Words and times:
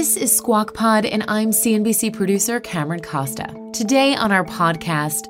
This 0.00 0.16
is 0.16 0.34
Squawk 0.34 0.72
Pod, 0.72 1.04
and 1.04 1.22
I'm 1.28 1.50
CNBC 1.50 2.14
producer 2.14 2.58
Cameron 2.58 3.00
Costa. 3.00 3.54
Today 3.74 4.14
on 4.16 4.32
our 4.32 4.46
podcast, 4.46 5.26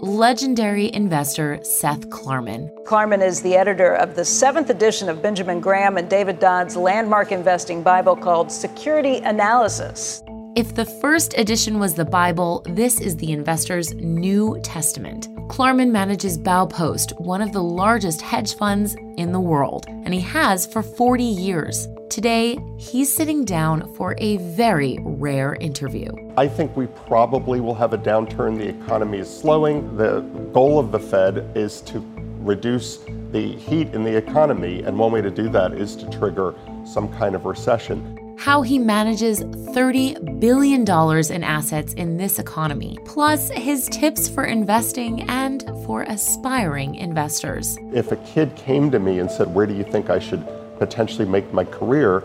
legendary 0.00 0.94
investor 0.94 1.58
Seth 1.64 2.08
Klarman. 2.08 2.70
Klarman 2.84 3.26
is 3.26 3.42
the 3.42 3.56
editor 3.56 3.92
of 3.96 4.14
the 4.14 4.24
seventh 4.24 4.70
edition 4.70 5.08
of 5.08 5.20
Benjamin 5.20 5.58
Graham 5.58 5.96
and 5.96 6.08
David 6.08 6.38
Dodd's 6.38 6.76
landmark 6.76 7.32
investing 7.32 7.82
Bible 7.82 8.14
called 8.14 8.52
Security 8.52 9.16
Analysis. 9.16 10.22
If 10.54 10.76
the 10.76 10.84
first 10.84 11.36
edition 11.36 11.80
was 11.80 11.94
the 11.94 12.04
Bible, 12.04 12.64
this 12.68 13.00
is 13.00 13.16
the 13.16 13.32
investor's 13.32 13.94
New 13.94 14.60
Testament. 14.62 15.26
Klarman 15.48 15.90
manages 15.90 16.38
Baupost, 16.38 17.18
one 17.18 17.42
of 17.42 17.50
the 17.50 17.64
largest 17.64 18.22
hedge 18.22 18.54
funds 18.54 18.94
in 19.16 19.32
the 19.32 19.40
world, 19.40 19.86
and 19.88 20.14
he 20.14 20.20
has 20.20 20.66
for 20.66 20.84
40 20.84 21.24
years. 21.24 21.88
Today, 22.12 22.58
he's 22.76 23.10
sitting 23.10 23.42
down 23.42 23.90
for 23.94 24.14
a 24.18 24.36
very 24.36 24.98
rare 25.00 25.54
interview. 25.54 26.10
I 26.36 26.46
think 26.46 26.76
we 26.76 26.86
probably 26.86 27.58
will 27.58 27.74
have 27.74 27.94
a 27.94 27.96
downturn. 27.96 28.58
The 28.58 28.68
economy 28.68 29.20
is 29.20 29.34
slowing. 29.34 29.96
The 29.96 30.20
goal 30.52 30.78
of 30.78 30.92
the 30.92 30.98
Fed 30.98 31.50
is 31.54 31.80
to 31.80 32.04
reduce 32.40 32.98
the 33.30 33.56
heat 33.56 33.94
in 33.94 34.04
the 34.04 34.14
economy, 34.14 34.82
and 34.82 34.98
one 34.98 35.10
way 35.10 35.22
to 35.22 35.30
do 35.30 35.48
that 35.48 35.72
is 35.72 35.96
to 35.96 36.10
trigger 36.10 36.54
some 36.84 37.10
kind 37.14 37.34
of 37.34 37.46
recession 37.46 38.18
how 38.38 38.60
he 38.60 38.76
manages 38.76 39.40
$30 39.40 40.40
billion 40.40 40.80
in 40.82 41.44
assets 41.44 41.92
in 41.92 42.16
this 42.16 42.40
economy, 42.40 42.98
plus 43.04 43.50
his 43.50 43.88
tips 43.90 44.28
for 44.28 44.46
investing 44.46 45.22
and 45.30 45.62
for 45.86 46.02
aspiring 46.02 46.96
investors. 46.96 47.78
If 47.92 48.10
a 48.10 48.16
kid 48.16 48.56
came 48.56 48.90
to 48.90 48.98
me 48.98 49.20
and 49.20 49.30
said, 49.30 49.54
Where 49.54 49.64
do 49.64 49.74
you 49.74 49.84
think 49.84 50.10
I 50.10 50.18
should 50.18 50.44
potentially 50.78 51.26
make 51.26 51.52
my 51.52 51.64
career, 51.64 52.24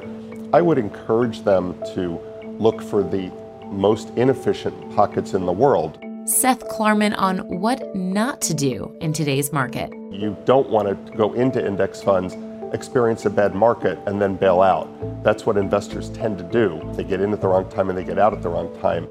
I 0.53 0.61
would 0.61 0.77
encourage 0.77 1.43
them 1.43 1.75
to 1.93 2.19
look 2.59 2.81
for 2.81 3.03
the 3.03 3.31
most 3.65 4.09
inefficient 4.11 4.95
pockets 4.95 5.33
in 5.33 5.45
the 5.45 5.51
world. 5.51 5.99
Seth 6.25 6.67
Klarman 6.67 7.17
on 7.17 7.39
what 7.61 7.95
not 7.95 8.41
to 8.41 8.53
do 8.53 8.93
in 9.01 9.13
today's 9.13 9.53
market. 9.53 9.91
You 10.11 10.35
don't 10.45 10.69
want 10.69 10.87
to 10.87 11.17
go 11.17 11.33
into 11.33 11.65
index 11.65 12.01
funds, 12.01 12.35
experience 12.73 13.25
a 13.25 13.29
bad 13.29 13.55
market, 13.55 13.97
and 14.05 14.21
then 14.21 14.35
bail 14.35 14.61
out. 14.61 14.89
That's 15.23 15.45
what 15.45 15.57
investors 15.57 16.09
tend 16.09 16.37
to 16.37 16.43
do. 16.43 16.81
They 16.95 17.03
get 17.03 17.21
in 17.21 17.31
at 17.31 17.41
the 17.41 17.47
wrong 17.47 17.69
time 17.69 17.89
and 17.89 17.97
they 17.97 18.03
get 18.03 18.19
out 18.19 18.33
at 18.33 18.41
the 18.41 18.49
wrong 18.49 18.75
time. 18.81 19.07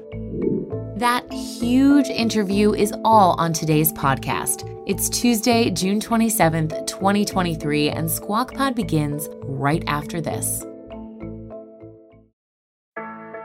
That 0.97 1.31
huge 1.31 2.07
interview 2.07 2.73
is 2.73 2.91
all 3.05 3.35
on 3.37 3.53
today's 3.53 3.93
podcast. 3.93 4.63
It's 4.87 5.09
Tuesday, 5.09 5.69
June 5.69 5.99
27th, 5.99 6.87
2023, 6.87 7.89
and 7.91 8.09
Squawk 8.09 8.55
Pod 8.55 8.73
begins 8.73 9.29
right 9.43 9.83
after 9.85 10.19
this. 10.19 10.65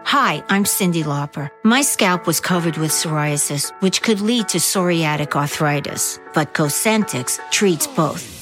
Hi, 0.07 0.43
I'm 0.49 0.65
Cyndi 0.65 1.05
Lauper. 1.05 1.51
My 1.63 1.83
scalp 1.83 2.27
was 2.27 2.41
covered 2.41 2.79
with 2.79 2.91
psoriasis, 2.91 3.71
which 3.83 4.01
could 4.01 4.23
lead 4.23 4.49
to 4.49 4.57
psoriatic 4.57 5.37
arthritis, 5.37 6.21
but 6.33 6.55
Cosentyx 6.55 7.39
treats 7.51 7.87
both. 7.87 8.42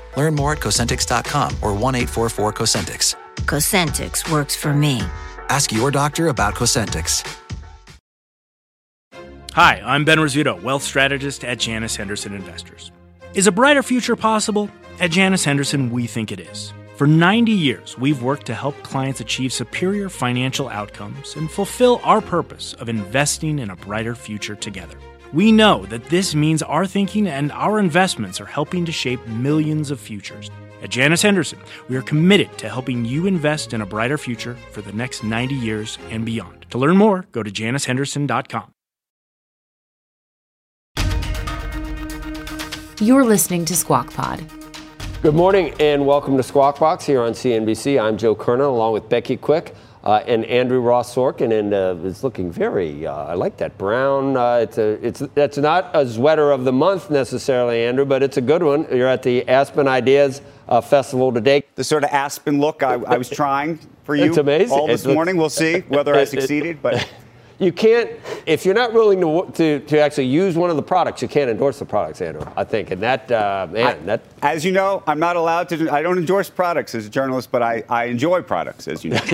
Learn 0.17 0.35
more 0.35 0.53
at 0.53 0.59
Cosentyx.com 0.59 1.57
or 1.61 1.73
1 1.73 1.95
844 1.95 2.53
Cosentyx. 2.53 3.15
Cosentyx 3.45 4.31
works 4.31 4.55
for 4.55 4.73
me. 4.73 5.01
Ask 5.49 5.71
your 5.71 5.91
doctor 5.91 6.27
about 6.27 6.55
Cosentyx. 6.55 7.37
Hi, 9.53 9.81
I'm 9.83 10.05
Ben 10.05 10.17
Rizzuto, 10.17 10.61
wealth 10.63 10.81
strategist 10.81 11.43
at 11.43 11.59
Janus 11.59 11.97
Henderson 11.97 12.33
Investors. 12.33 12.91
Is 13.33 13.47
a 13.47 13.51
brighter 13.51 13.83
future 13.83 14.15
possible? 14.15 14.69
At 15.01 15.11
Janus 15.11 15.43
Henderson, 15.43 15.89
we 15.89 16.07
think 16.07 16.31
it 16.31 16.39
is. 16.39 16.71
For 16.95 17.05
90 17.07 17.51
years, 17.51 17.97
we've 17.97 18.21
worked 18.21 18.45
to 18.45 18.53
help 18.53 18.81
clients 18.83 19.19
achieve 19.19 19.51
superior 19.51 20.07
financial 20.07 20.69
outcomes 20.69 21.35
and 21.35 21.51
fulfill 21.51 21.99
our 22.03 22.21
purpose 22.21 22.73
of 22.75 22.87
investing 22.87 23.59
in 23.59 23.71
a 23.71 23.75
brighter 23.75 24.15
future 24.15 24.55
together. 24.55 24.97
We 25.33 25.53
know 25.53 25.85
that 25.85 26.09
this 26.09 26.35
means 26.35 26.61
our 26.61 26.85
thinking 26.85 27.25
and 27.25 27.53
our 27.53 27.79
investments 27.79 28.41
are 28.41 28.45
helping 28.45 28.83
to 28.83 28.91
shape 28.91 29.25
millions 29.27 29.89
of 29.89 29.97
futures. 29.97 30.51
At 30.83 30.89
Janus 30.89 31.21
Henderson, 31.21 31.59
we 31.87 31.95
are 31.95 32.01
committed 32.01 32.57
to 32.57 32.67
helping 32.67 33.05
you 33.05 33.27
invest 33.27 33.73
in 33.73 33.79
a 33.79 33.85
brighter 33.85 34.17
future 34.17 34.57
for 34.71 34.81
the 34.81 34.91
next 34.91 35.23
90 35.23 35.55
years 35.55 35.97
and 36.09 36.25
beyond. 36.25 36.65
To 36.71 36.77
learn 36.77 36.97
more, 36.97 37.25
go 37.31 37.43
to 37.43 37.49
janushenderson.com. 37.49 38.73
You're 42.99 43.23
listening 43.23 43.63
to 43.65 43.75
Squawk 43.75 44.13
Pod. 44.13 44.43
Good 45.21 45.33
morning 45.33 45.73
and 45.79 46.05
welcome 46.05 46.35
to 46.35 46.43
Squawk 46.43 46.77
Box 46.77 47.05
here 47.05 47.21
on 47.21 47.31
CNBC. 47.31 48.01
I'm 48.01 48.17
Joe 48.17 48.35
Kernen 48.35 48.67
along 48.67 48.91
with 48.91 49.07
Becky 49.07 49.37
Quick. 49.37 49.75
Uh, 50.03 50.23
and 50.25 50.45
Andrew 50.45 50.79
Ross 50.79 51.13
Sorkin, 51.13 51.57
and 51.57 51.73
uh, 51.73 51.95
it's 52.03 52.23
looking 52.23 52.51
very. 52.51 53.05
Uh, 53.05 53.13
I 53.13 53.35
like 53.35 53.57
that 53.57 53.77
brown. 53.77 54.35
Uh, 54.35 54.55
it's 54.55 54.79
a. 54.79 55.05
It's 55.05 55.19
that's 55.35 55.59
not 55.59 55.91
a 55.93 56.07
sweater 56.09 56.51
of 56.51 56.63
the 56.63 56.71
month 56.71 57.11
necessarily, 57.11 57.83
Andrew, 57.83 58.05
but 58.05 58.23
it's 58.23 58.37
a 58.37 58.41
good 58.41 58.63
one. 58.63 58.87
You're 58.91 59.07
at 59.07 59.21
the 59.21 59.47
Aspen 59.47 59.87
Ideas 59.87 60.41
uh, 60.67 60.81
Festival 60.81 61.31
today. 61.31 61.63
The 61.75 61.83
sort 61.83 62.03
of 62.03 62.09
Aspen 62.09 62.59
look 62.59 62.81
I, 62.81 62.93
I 62.93 63.17
was 63.17 63.29
trying 63.29 63.79
for 64.03 64.15
you. 64.15 64.25
It's 64.25 64.37
amazing. 64.37 64.75
All 64.75 64.87
this 64.87 65.05
morning. 65.05 65.37
We'll 65.37 65.49
see 65.49 65.81
whether 65.81 66.15
I 66.15 66.23
succeeded, 66.35 66.81
but 66.81 67.07
you 67.61 67.71
can't 67.71 68.09
if 68.47 68.65
you're 68.65 68.73
not 68.73 68.91
willing 68.91 69.21
to, 69.21 69.51
to, 69.53 69.79
to 69.85 69.99
actually 69.99 70.25
use 70.25 70.57
one 70.57 70.69
of 70.71 70.75
the 70.75 70.81
products 70.81 71.21
you 71.21 71.27
can't 71.27 71.49
endorse 71.49 71.79
the 71.79 71.85
products 71.85 72.21
andrew 72.21 72.43
i 72.57 72.63
think. 72.63 72.91
And 72.91 73.01
that 73.03 73.31
uh, 73.31 73.67
man 73.71 73.85
I, 73.85 74.05
that 74.05 74.21
as 74.41 74.65
you 74.65 74.71
know 74.71 75.03
i'm 75.07 75.19
not 75.19 75.35
allowed 75.35 75.69
to 75.69 75.89
i 75.91 76.01
don't 76.01 76.17
endorse 76.17 76.49
products 76.49 76.95
as 76.95 77.05
a 77.05 77.09
journalist 77.09 77.51
but 77.51 77.61
i, 77.61 77.83
I 77.87 78.05
enjoy 78.05 78.41
products 78.41 78.87
as 78.87 79.05
you 79.05 79.11
know. 79.11 79.21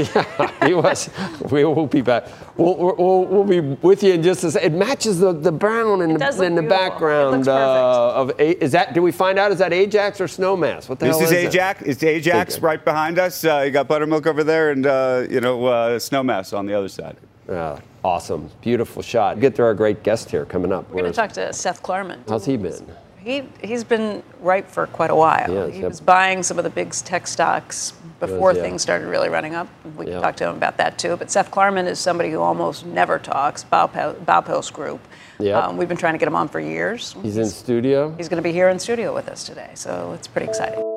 Yeah, 0.67 0.75
was, 0.75 1.09
we 1.49 1.63
will 1.63 1.87
be 1.87 2.01
back. 2.01 2.27
We'll, 2.57 2.75
we'll, 2.75 3.25
we'll, 3.25 3.43
be 3.43 3.61
with 3.61 4.03
you 4.03 4.13
in 4.13 4.23
just 4.23 4.43
a 4.43 4.51
second 4.51 4.73
it 4.73 4.77
matches 4.77 5.19
the, 5.19 5.31
the 5.31 5.51
brown 5.51 6.01
in 6.01 6.13
the, 6.13 6.43
in 6.43 6.55
the 6.55 6.61
background 6.61 7.47
uh, 7.47 8.13
of 8.13 8.39
is 8.39 8.73
that 8.73 8.93
do 8.93 9.01
we 9.01 9.11
find 9.11 9.39
out 9.39 9.51
is 9.51 9.59
that 9.59 9.71
ajax 9.71 10.19
or 10.19 10.25
snowmass? 10.25 10.89
What 10.89 10.99
the 10.99 11.05
this 11.05 11.15
hell 11.15 11.25
is, 11.25 11.31
is 11.31 11.45
ajax 11.45 11.81
it's 11.83 12.03
ajax 12.03 12.59
right 12.59 12.83
behind 12.83 13.17
us. 13.19 13.45
Uh, 13.45 13.63
you 13.65 13.71
got 13.71 13.87
buttermilk 13.87 14.27
over 14.27 14.43
there 14.43 14.71
and 14.71 14.85
uh, 14.85 15.25
you 15.29 15.39
know 15.39 15.65
uh, 15.65 15.99
snowmass 15.99 16.57
on 16.57 16.65
the 16.65 16.73
other 16.73 16.89
side 16.89 17.17
yeah, 17.49 17.79
awesome. 18.03 18.49
Beautiful 18.61 19.01
shot. 19.01 19.39
Get 19.39 19.55
to 19.55 19.63
our 19.63 19.73
great 19.73 20.03
guest 20.03 20.29
here 20.29 20.45
coming 20.45 20.71
up. 20.71 20.89
We're 20.89 21.01
going 21.01 21.11
to 21.11 21.15
talk 21.15 21.31
to 21.33 21.53
Seth 21.53 21.81
Klarman. 21.81 22.27
How's 22.27 22.45
he 22.45 22.57
been? 22.57 22.85
He, 23.19 23.43
he's 23.61 23.83
been 23.83 24.23
ripe 24.39 24.69
for 24.69 24.87
quite 24.87 25.09
a 25.09 25.15
while. 25.15 25.69
He 25.69 25.83
was 25.83 25.99
buying 25.99 26.43
some 26.43 26.57
of 26.57 26.63
the 26.63 26.69
big 26.69 26.91
tech 26.91 27.27
stocks 27.27 27.91
before 28.19 28.51
yes, 28.51 28.57
yeah. 28.57 28.63
things 28.63 28.81
started 28.81 29.07
really 29.07 29.27
running 29.27 29.53
up. 29.53 29.67
We 29.97 30.05
can 30.05 30.21
talk 30.21 30.37
to 30.37 30.47
him 30.47 30.55
about 30.55 30.77
that 30.77 30.97
too. 30.97 31.17
But 31.17 31.29
Seth 31.29 31.51
Klarman 31.51 31.87
is 31.87 31.99
somebody 31.99 32.31
who 32.31 32.39
almost 32.39 32.85
never 32.85 33.19
talks, 33.19 33.63
Baupost 33.65 34.71
Group. 34.71 35.01
Yep. 35.39 35.63
Um, 35.63 35.77
we've 35.77 35.89
been 35.89 35.97
trying 35.97 36.13
to 36.13 36.19
get 36.19 36.27
him 36.27 36.35
on 36.35 36.47
for 36.47 36.59
years. 36.59 37.13
He's, 37.13 37.23
he's 37.23 37.37
in 37.37 37.47
studio. 37.47 38.15
He's 38.15 38.29
going 38.29 38.41
to 38.41 38.47
be 38.47 38.53
here 38.53 38.69
in 38.69 38.79
studio 38.79 39.13
with 39.13 39.27
us 39.27 39.43
today, 39.43 39.71
so 39.75 40.13
it's 40.13 40.27
pretty 40.27 40.47
exciting. 40.47 40.96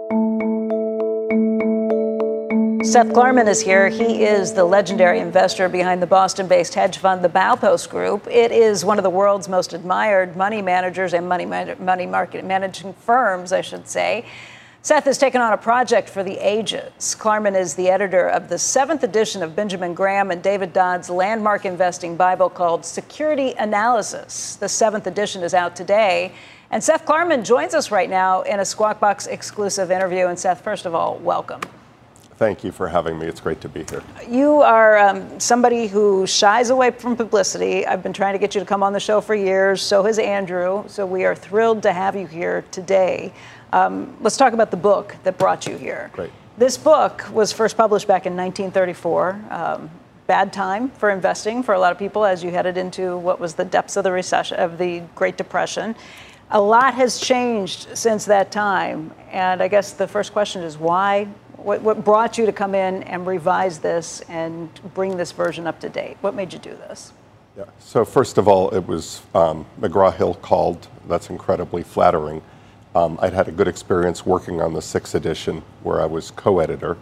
Seth 2.82 3.08
Klarman 3.08 3.46
is 3.46 3.60
here. 3.60 3.90
He 3.90 4.24
is 4.24 4.54
the 4.54 4.64
legendary 4.64 5.20
investor 5.20 5.68
behind 5.68 6.00
the 6.00 6.06
Boston 6.06 6.48
based 6.48 6.72
hedge 6.72 6.96
fund, 6.96 7.22
the 7.22 7.28
Baupost 7.28 7.90
Group. 7.90 8.26
It 8.26 8.52
is 8.52 8.86
one 8.86 8.98
of 8.98 9.02
the 9.02 9.10
world's 9.10 9.50
most 9.50 9.74
admired 9.74 10.34
money 10.34 10.62
managers 10.62 11.12
and 11.12 11.28
money, 11.28 11.44
money 11.44 12.06
market 12.06 12.42
managing 12.42 12.94
firms, 12.94 13.52
I 13.52 13.60
should 13.60 13.86
say. 13.86 14.24
Seth 14.80 15.04
has 15.04 15.18
taken 15.18 15.42
on 15.42 15.52
a 15.52 15.58
project 15.58 16.08
for 16.08 16.22
the 16.22 16.38
ages. 16.38 17.14
Klarman 17.18 17.54
is 17.54 17.74
the 17.74 17.90
editor 17.90 18.26
of 18.26 18.48
the 18.48 18.58
seventh 18.58 19.02
edition 19.02 19.42
of 19.42 19.54
Benjamin 19.54 19.92
Graham 19.92 20.30
and 20.30 20.42
David 20.42 20.72
Dodd's 20.72 21.10
landmark 21.10 21.66
investing 21.66 22.16
Bible 22.16 22.48
called 22.48 22.86
Security 22.86 23.52
Analysis. 23.58 24.56
The 24.56 24.70
seventh 24.70 25.06
edition 25.06 25.42
is 25.42 25.52
out 25.52 25.76
today. 25.76 26.32
And 26.70 26.82
Seth 26.82 27.04
Klarman 27.04 27.44
joins 27.44 27.74
us 27.74 27.90
right 27.90 28.08
now 28.08 28.40
in 28.40 28.58
a 28.58 28.64
Squawk 28.64 29.00
Box 29.00 29.26
exclusive 29.26 29.90
interview. 29.90 30.28
And 30.28 30.38
Seth, 30.38 30.62
first 30.62 30.86
of 30.86 30.94
all, 30.94 31.18
welcome. 31.18 31.60
Thank 32.40 32.64
you 32.64 32.72
for 32.72 32.88
having 32.88 33.18
me. 33.18 33.26
It's 33.26 33.38
great 33.38 33.60
to 33.60 33.68
be 33.68 33.84
here. 33.84 34.02
You 34.26 34.62
are 34.62 34.96
um, 34.96 35.38
somebody 35.38 35.86
who 35.86 36.26
shies 36.26 36.70
away 36.70 36.90
from 36.90 37.14
publicity. 37.14 37.86
I've 37.86 38.02
been 38.02 38.14
trying 38.14 38.32
to 38.32 38.38
get 38.38 38.54
you 38.54 38.62
to 38.62 38.66
come 38.66 38.82
on 38.82 38.94
the 38.94 38.98
show 38.98 39.20
for 39.20 39.34
years. 39.34 39.82
So 39.82 40.04
has 40.04 40.18
Andrew. 40.18 40.84
So 40.86 41.04
we 41.04 41.26
are 41.26 41.34
thrilled 41.34 41.82
to 41.82 41.92
have 41.92 42.16
you 42.16 42.26
here 42.26 42.64
today. 42.70 43.34
Um, 43.74 44.16
let's 44.22 44.38
talk 44.38 44.54
about 44.54 44.70
the 44.70 44.78
book 44.78 45.16
that 45.24 45.36
brought 45.36 45.66
you 45.66 45.76
here. 45.76 46.08
Great. 46.14 46.30
This 46.56 46.78
book 46.78 47.26
was 47.30 47.52
first 47.52 47.76
published 47.76 48.08
back 48.08 48.24
in 48.24 48.34
1934. 48.34 49.44
Um, 49.50 49.90
bad 50.26 50.50
time 50.50 50.88
for 50.92 51.10
investing 51.10 51.62
for 51.62 51.74
a 51.74 51.78
lot 51.78 51.92
of 51.92 51.98
people 51.98 52.24
as 52.24 52.42
you 52.42 52.50
headed 52.50 52.78
into 52.78 53.18
what 53.18 53.38
was 53.38 53.52
the 53.52 53.66
depths 53.66 53.98
of 53.98 54.04
the 54.04 54.12
recession 54.12 54.58
of 54.58 54.78
the 54.78 55.00
Great 55.14 55.36
Depression. 55.36 55.94
A 56.52 56.60
lot 56.60 56.94
has 56.94 57.20
changed 57.20 57.88
since 57.94 58.24
that 58.24 58.50
time, 58.50 59.12
and 59.30 59.62
I 59.62 59.68
guess 59.68 59.92
the 59.92 60.08
first 60.08 60.32
question 60.32 60.62
is 60.62 60.78
why 60.78 61.28
what, 61.64 61.82
what 61.82 62.04
brought 62.04 62.38
you 62.38 62.46
to 62.46 62.52
come 62.52 62.74
in 62.74 63.02
and 63.04 63.26
revise 63.26 63.78
this 63.78 64.20
and 64.28 64.68
bring 64.94 65.16
this 65.16 65.32
version 65.32 65.66
up 65.66 65.80
to 65.80 65.88
date? 65.88 66.16
What 66.20 66.34
made 66.34 66.52
you 66.52 66.58
do 66.58 66.70
this? 66.70 67.12
Yeah. 67.56 67.64
So 67.78 68.04
first 68.04 68.38
of 68.38 68.48
all, 68.48 68.70
it 68.70 68.86
was 68.86 69.22
um, 69.34 69.66
McGraw 69.80 70.14
Hill 70.14 70.34
called. 70.34 70.88
That's 71.08 71.30
incredibly 71.30 71.82
flattering. 71.82 72.42
Um, 72.94 73.18
I'd 73.22 73.32
had 73.32 73.48
a 73.48 73.52
good 73.52 73.68
experience 73.68 74.24
working 74.26 74.60
on 74.60 74.72
the 74.72 74.82
sixth 74.82 75.14
edition, 75.14 75.62
where 75.82 76.00
I 76.00 76.06
was 76.06 76.30
co-editor, 76.32 76.96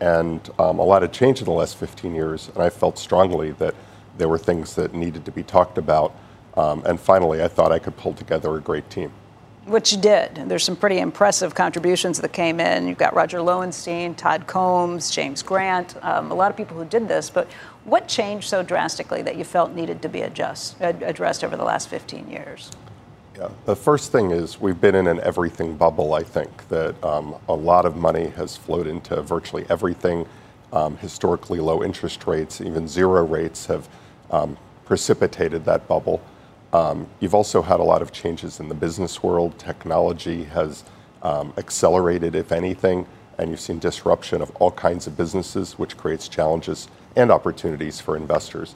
and 0.00 0.48
um, 0.58 0.78
a 0.78 0.84
lot 0.84 1.02
had 1.02 1.12
changed 1.12 1.40
in 1.40 1.44
the 1.44 1.52
last 1.52 1.76
15 1.76 2.14
years. 2.14 2.48
And 2.54 2.62
I 2.62 2.70
felt 2.70 2.98
strongly 2.98 3.52
that 3.52 3.74
there 4.16 4.28
were 4.28 4.38
things 4.38 4.74
that 4.74 4.94
needed 4.94 5.24
to 5.24 5.30
be 5.30 5.42
talked 5.42 5.78
about. 5.78 6.14
Um, 6.56 6.82
and 6.86 6.98
finally, 6.98 7.42
I 7.42 7.48
thought 7.48 7.70
I 7.70 7.78
could 7.78 7.96
pull 7.96 8.14
together 8.14 8.56
a 8.56 8.60
great 8.60 8.88
team 8.90 9.12
which 9.68 9.92
you 9.92 10.00
did. 10.00 10.34
There's 10.48 10.64
some 10.64 10.76
pretty 10.76 10.98
impressive 10.98 11.54
contributions 11.54 12.20
that 12.20 12.32
came 12.32 12.58
in. 12.58 12.88
You've 12.88 12.98
got 12.98 13.14
Roger 13.14 13.40
Lowenstein, 13.42 14.14
Todd 14.14 14.46
Combs, 14.46 15.10
James 15.10 15.42
Grant, 15.42 15.96
um, 16.02 16.30
a 16.30 16.34
lot 16.34 16.50
of 16.50 16.56
people 16.56 16.76
who 16.76 16.84
did 16.84 17.06
this. 17.06 17.30
But 17.30 17.48
what 17.84 18.08
changed 18.08 18.48
so 18.48 18.62
drastically 18.62 19.22
that 19.22 19.36
you 19.36 19.44
felt 19.44 19.72
needed 19.72 20.02
to 20.02 20.08
be 20.08 20.22
adjust, 20.22 20.76
addressed 20.80 21.44
over 21.44 21.56
the 21.56 21.64
last 21.64 21.88
15 21.88 22.30
years? 22.30 22.70
Yeah, 23.36 23.50
the 23.66 23.76
first 23.76 24.10
thing 24.10 24.30
is 24.30 24.60
we've 24.60 24.80
been 24.80 24.94
in 24.94 25.06
an 25.06 25.20
everything 25.20 25.76
bubble, 25.76 26.14
I 26.14 26.22
think, 26.22 26.68
that 26.68 27.02
um, 27.04 27.36
a 27.48 27.54
lot 27.54 27.86
of 27.86 27.94
money 27.94 28.28
has 28.30 28.56
flowed 28.56 28.86
into 28.86 29.22
virtually 29.22 29.64
everything. 29.68 30.26
Um, 30.72 30.98
historically 30.98 31.60
low 31.60 31.82
interest 31.82 32.26
rates, 32.26 32.60
even 32.60 32.88
zero 32.88 33.24
rates, 33.24 33.66
have 33.66 33.88
um, 34.30 34.58
precipitated 34.84 35.64
that 35.64 35.86
bubble. 35.88 36.20
Um, 36.72 37.08
you've 37.20 37.34
also 37.34 37.62
had 37.62 37.80
a 37.80 37.82
lot 37.82 38.02
of 38.02 38.12
changes 38.12 38.60
in 38.60 38.68
the 38.68 38.74
business 38.74 39.22
world. 39.22 39.58
Technology 39.58 40.44
has 40.44 40.84
um, 41.22 41.52
accelerated, 41.56 42.34
if 42.34 42.52
anything, 42.52 43.06
and 43.38 43.50
you've 43.50 43.60
seen 43.60 43.78
disruption 43.78 44.42
of 44.42 44.50
all 44.56 44.70
kinds 44.70 45.06
of 45.06 45.16
businesses, 45.16 45.78
which 45.78 45.96
creates 45.96 46.28
challenges 46.28 46.88
and 47.16 47.30
opportunities 47.30 48.00
for 48.00 48.16
investors. 48.16 48.74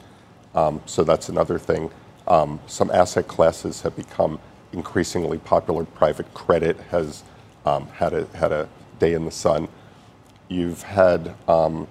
Um, 0.55 0.81
so 0.87 1.05
that's 1.05 1.29
another 1.29 1.59
thing. 1.59 1.91
Um, 2.27 2.61
some 2.67 2.91
asset 2.91 3.29
classes 3.29 3.83
have 3.83 3.95
become 3.97 4.39
increasingly 4.73 5.39
popular. 5.39 5.85
Private 5.85 6.33
credit 6.35 6.79
has 6.91 7.25
um, 7.67 7.89
had, 7.89 8.15
a, 8.15 8.27
had 8.35 8.53
a 8.53 8.69
day 8.99 9.13
in 9.13 9.25
the 9.25 9.31
sun. 9.31 9.69
You've 10.49 10.83
had 10.83 11.35
um, 11.49 11.87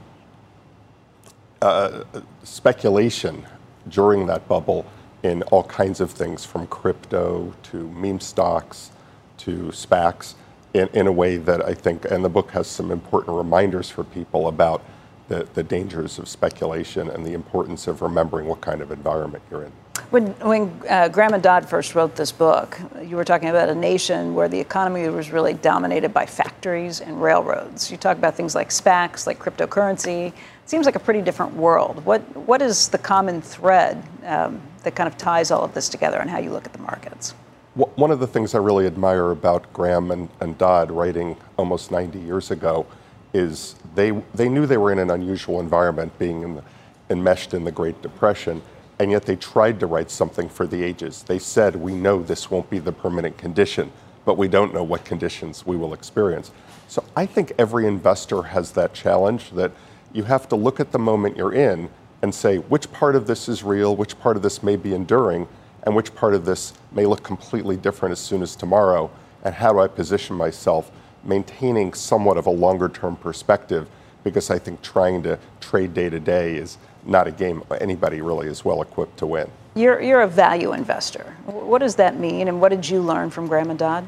uh, 1.62 2.04
speculation 2.44 3.46
during 3.88 4.26
that 4.28 4.48
bubble 4.48 4.86
in 5.24 5.44
all 5.44 5.64
kinds 5.64 6.02
of 6.02 6.12
things 6.12 6.46
from 6.46 6.68
crypto 6.68 7.54
to 7.64 7.90
meme 7.90 8.20
stocks 8.20 8.92
to 9.38 9.72
SPACs 9.72 10.36
in, 10.74 10.88
in 10.94 11.08
a 11.08 11.12
way 11.12 11.38
that 11.38 11.64
I 11.66 11.74
think, 11.74 12.06
and 12.06 12.24
the 12.24 12.30
book 12.30 12.52
has 12.52 12.68
some 12.68 12.92
important 12.92 13.38
reminders 13.38 13.90
for 13.90 14.04
people 14.04 14.48
about 14.48 14.84
the, 15.28 15.48
the 15.54 15.64
dangers 15.64 16.20
of 16.20 16.28
speculation 16.28 17.10
and 17.10 17.26
the 17.26 17.34
importance 17.34 17.88
of 17.88 18.02
remembering 18.02 18.48
what 18.48 18.62
kind 18.62 18.82
of 18.82 18.92
environment 18.92 19.44
you're 19.50 19.64
in. 19.64 19.72
When, 20.10 20.28
when 20.40 20.82
uh, 20.90 21.08
Graham 21.08 21.34
and 21.34 21.44
Dodd 21.44 21.70
first 21.70 21.96
wrote 21.96 22.16
this 22.16 22.32
book, 22.32 22.78
you 23.02 23.16
were 23.16 23.24
talking 23.24 23.50
about 23.50 23.70
a 23.70 23.76
nation 23.76 24.34
where 24.34 24.50
the 24.50 24.60
economy 24.60 25.08
was 25.08 25.32
really 25.32 25.54
dominated 25.54 26.14
by 26.14 26.26
factories 26.26 27.00
and 27.00 27.22
railroads. 27.22 27.90
You 27.90 27.98
talk 27.98 28.18
about 28.18 28.36
things 28.36 28.56
like 28.56 28.70
SPACs, 28.70 29.26
like 29.26 29.40
cryptocurrency. 29.40 30.28
It 30.28 30.34
seems 30.66 30.86
like 30.86 30.96
a 30.96 31.00
pretty 31.00 31.22
different 31.22 31.56
world. 31.56 32.04
What, 32.04 32.22
what 32.36 32.62
is 32.62 32.90
the 32.90 32.98
common 32.98 33.42
thread 33.42 34.04
um, 34.26 34.62
that 34.84 34.96
kind 34.96 35.08
of 35.08 35.18
ties 35.18 35.52
all 35.52 35.64
of 35.64 35.74
this 35.74 35.90
together 35.90 36.20
and 36.20 36.30
how 36.30 36.40
you 36.40 36.52
look 36.52 36.66
at 36.66 36.74
the 36.74 36.80
markets? 36.80 37.32
One 37.74 38.12
of 38.12 38.20
the 38.20 38.28
things 38.28 38.54
I 38.54 38.58
really 38.58 38.86
admire 38.86 39.32
about 39.32 39.72
Graham 39.72 40.12
and, 40.12 40.30
and 40.42 40.58
Dodd 40.58 40.92
writing 40.92 41.38
almost 41.58 41.90
90 41.90 42.20
years 42.20 42.52
ago 42.52 42.86
is 43.34 43.76
they, 43.96 44.12
they 44.36 44.50
knew 44.50 44.66
they 44.66 44.78
were 44.78 44.92
in 44.92 45.00
an 45.00 45.10
unusual 45.10 45.62
environment, 45.62 46.18
being 46.20 46.44
in 46.44 46.56
the, 46.56 46.64
enmeshed 47.10 47.54
in 47.54 47.64
the 47.64 47.72
Great 47.72 48.02
Depression 48.02 48.62
and 49.02 49.10
yet 49.10 49.26
they 49.26 49.36
tried 49.36 49.80
to 49.80 49.88
write 49.88 50.12
something 50.12 50.48
for 50.48 50.68
the 50.68 50.84
ages. 50.84 51.24
They 51.24 51.40
said, 51.40 51.76
We 51.76 51.96
know 51.96 52.22
this 52.22 52.52
won't 52.52 52.70
be 52.70 52.78
the 52.78 52.92
permanent 52.92 53.36
condition, 53.36 53.92
but 54.26 54.38
we 54.38 54.48
don't 54.48 54.76
know 54.76 54.84
what 54.84 55.06
conditions 55.06 55.66
we 55.66 55.76
will 55.76 55.96
experience. 55.96 56.52
So 56.88 57.04
I 57.16 57.26
think 57.26 57.52
every 57.58 57.88
investor 57.88 58.44
has 58.44 58.74
that 58.74 58.94
challenge 58.94 59.50
that 59.54 59.72
you 60.14 60.22
have 60.26 60.48
to 60.50 60.56
look 60.56 60.80
at 60.80 60.92
the 60.92 61.00
moment 61.00 61.36
you're 61.36 61.52
in 61.52 61.90
and 62.22 62.34
say, 62.34 62.58
which 62.58 62.92
part 62.92 63.16
of 63.16 63.28
this 63.28 63.50
is 63.50 63.64
real, 63.64 63.96
which 63.96 64.20
part 64.20 64.38
of 64.38 64.44
this 64.44 64.62
may 64.62 64.76
be 64.76 64.94
enduring, 64.94 65.48
and 65.84 65.96
which 65.96 66.14
part 66.14 66.34
of 66.34 66.46
this 66.46 66.74
may 66.92 67.06
look 67.06 67.24
completely 67.24 67.76
different 67.76 68.12
as 68.12 68.20
soon 68.20 68.42
as 68.42 68.56
tomorrow, 68.56 69.10
and 69.44 69.56
how 69.56 69.74
do 69.74 69.80
I 69.80 69.88
position 69.88 70.36
myself, 70.36 70.92
maintaining 71.24 71.94
somewhat 71.94 72.38
of 72.38 72.46
a 72.46 72.52
longer 72.52 72.90
term 72.90 73.16
perspective, 73.16 73.88
because 74.24 74.52
I 74.52 74.60
think 74.60 74.82
trying 74.82 75.24
to 75.24 75.40
trade 75.60 75.94
day 75.94 76.10
to 76.10 76.20
day 76.20 76.56
is 76.56 76.78
not 77.06 77.28
a 77.28 77.32
game 77.32 77.64
anybody 77.80 78.22
really 78.22 78.48
is 78.48 78.64
well 78.64 78.82
equipped 78.82 79.18
to 79.18 79.26
win. 79.26 79.50
You're, 79.74 80.02
you're 80.02 80.22
a 80.22 80.28
value 80.28 80.74
investor. 80.74 81.36
What 81.46 81.80
does 81.80 81.96
that 81.96 82.20
mean, 82.20 82.48
and 82.48 82.62
what 82.62 82.70
did 82.70 82.88
you 82.88 83.02
learn 83.02 83.32
from 83.32 83.48
Graham 83.48 83.72
and 83.72 83.80
Dodd? 83.80 84.08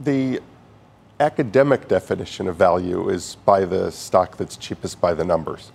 The 0.00 0.40
academic 1.24 1.88
definition 1.88 2.48
of 2.48 2.56
value 2.56 3.08
is 3.08 3.38
buy 3.46 3.64
the 3.64 3.90
stock 3.90 4.36
that's 4.36 4.58
cheapest 4.58 5.00
by 5.00 5.14
the 5.14 5.24
numbers. 5.24 5.72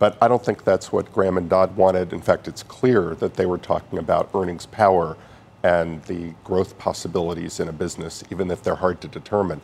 But 0.00 0.18
I 0.20 0.26
don't 0.26 0.44
think 0.44 0.64
that's 0.64 0.90
what 0.90 1.12
Graham 1.12 1.38
and 1.38 1.48
Dodd 1.48 1.76
wanted. 1.76 2.12
In 2.12 2.20
fact, 2.20 2.48
it's 2.48 2.64
clear 2.64 3.14
that 3.16 3.34
they 3.34 3.46
were 3.46 3.58
talking 3.58 4.00
about 4.00 4.30
earnings 4.34 4.66
power 4.66 5.16
and 5.62 6.02
the 6.04 6.34
growth 6.42 6.76
possibilities 6.76 7.60
in 7.60 7.68
a 7.68 7.72
business, 7.72 8.24
even 8.32 8.50
if 8.50 8.64
they're 8.64 8.74
hard 8.74 9.00
to 9.02 9.08
determine. 9.08 9.60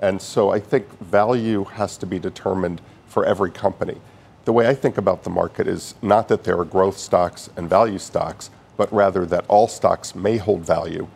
And 0.00 0.20
so 0.20 0.50
I 0.50 0.60
think 0.60 0.86
value 0.98 1.64
has 1.64 1.96
to 1.98 2.06
be 2.06 2.18
determined 2.18 2.82
for 3.06 3.24
every 3.24 3.50
company. 3.50 3.98
The 4.44 4.52
way 4.52 4.68
I 4.68 4.74
think 4.74 4.98
about 4.98 5.22
the 5.22 5.30
market 5.30 5.66
is 5.66 5.94
not 6.02 6.28
that 6.28 6.44
there 6.44 6.58
are 6.58 6.64
growth 6.66 6.98
stocks 6.98 7.48
and 7.56 7.70
value 7.70 7.98
stocks, 7.98 8.50
but 8.76 8.92
rather 8.92 9.24
that 9.26 9.46
all 9.48 9.66
stocks 9.66 10.14
may 10.14 10.36
hold 10.36 10.60
value, 10.60 11.08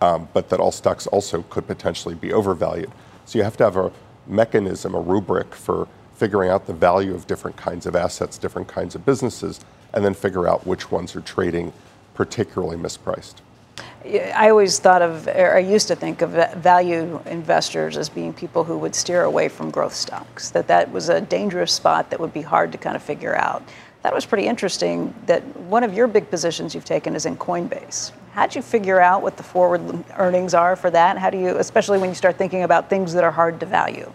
um, 0.00 0.28
but 0.32 0.48
that 0.48 0.60
all 0.60 0.72
stocks 0.72 1.06
also 1.08 1.42
could 1.42 1.66
potentially 1.66 2.14
be 2.14 2.32
overvalued. 2.32 2.90
So 3.26 3.38
you 3.38 3.44
have 3.44 3.56
to 3.58 3.64
have 3.64 3.76
a 3.76 3.92
mechanism, 4.26 4.94
a 4.94 5.00
rubric 5.00 5.54
for 5.54 5.88
figuring 6.14 6.50
out 6.50 6.66
the 6.66 6.72
value 6.72 7.14
of 7.14 7.26
different 7.26 7.56
kinds 7.56 7.86
of 7.86 7.94
assets, 7.94 8.38
different 8.38 8.68
kinds 8.68 8.94
of 8.94 9.06
businesses, 9.06 9.60
and 9.94 10.04
then 10.04 10.14
figure 10.14 10.48
out 10.48 10.66
which 10.66 10.90
ones 10.90 11.14
are 11.16 11.20
trading 11.20 11.72
particularly 12.14 12.76
mispriced. 12.76 13.36
I 14.04 14.50
always 14.50 14.78
thought 14.78 15.02
of, 15.02 15.28
or 15.28 15.56
I 15.56 15.60
used 15.60 15.88
to 15.88 15.94
think 15.94 16.22
of 16.22 16.30
value 16.56 17.20
investors 17.26 17.96
as 17.96 18.08
being 18.08 18.32
people 18.32 18.64
who 18.64 18.78
would 18.78 18.94
steer 18.94 19.22
away 19.22 19.48
from 19.48 19.70
growth 19.70 19.94
stocks, 19.94 20.50
that 20.50 20.66
that 20.68 20.90
was 20.90 21.08
a 21.08 21.20
dangerous 21.20 21.72
spot 21.72 22.10
that 22.10 22.18
would 22.18 22.32
be 22.32 22.42
hard 22.42 22.72
to 22.72 22.78
kind 22.78 22.96
of 22.96 23.02
figure 23.02 23.36
out. 23.36 23.62
That 24.02 24.14
was 24.14 24.24
pretty 24.24 24.46
interesting 24.46 25.14
that 25.26 25.42
one 25.56 25.82
of 25.82 25.92
your 25.92 26.06
big 26.06 26.30
positions 26.30 26.74
you've 26.74 26.84
taken 26.84 27.16
is 27.16 27.26
in 27.26 27.36
Coinbase. 27.36 28.12
How'd 28.32 28.54
you 28.54 28.62
figure 28.62 29.00
out 29.00 29.22
what 29.22 29.36
the 29.36 29.42
forward 29.42 30.04
earnings 30.16 30.54
are 30.54 30.76
for 30.76 30.90
that? 30.90 31.18
How 31.18 31.30
do 31.30 31.38
you, 31.38 31.56
especially 31.58 31.98
when 31.98 32.08
you 32.08 32.14
start 32.14 32.36
thinking 32.36 32.62
about 32.62 32.88
things 32.88 33.12
that 33.14 33.24
are 33.24 33.32
hard 33.32 33.58
to 33.60 33.66
value, 33.66 34.12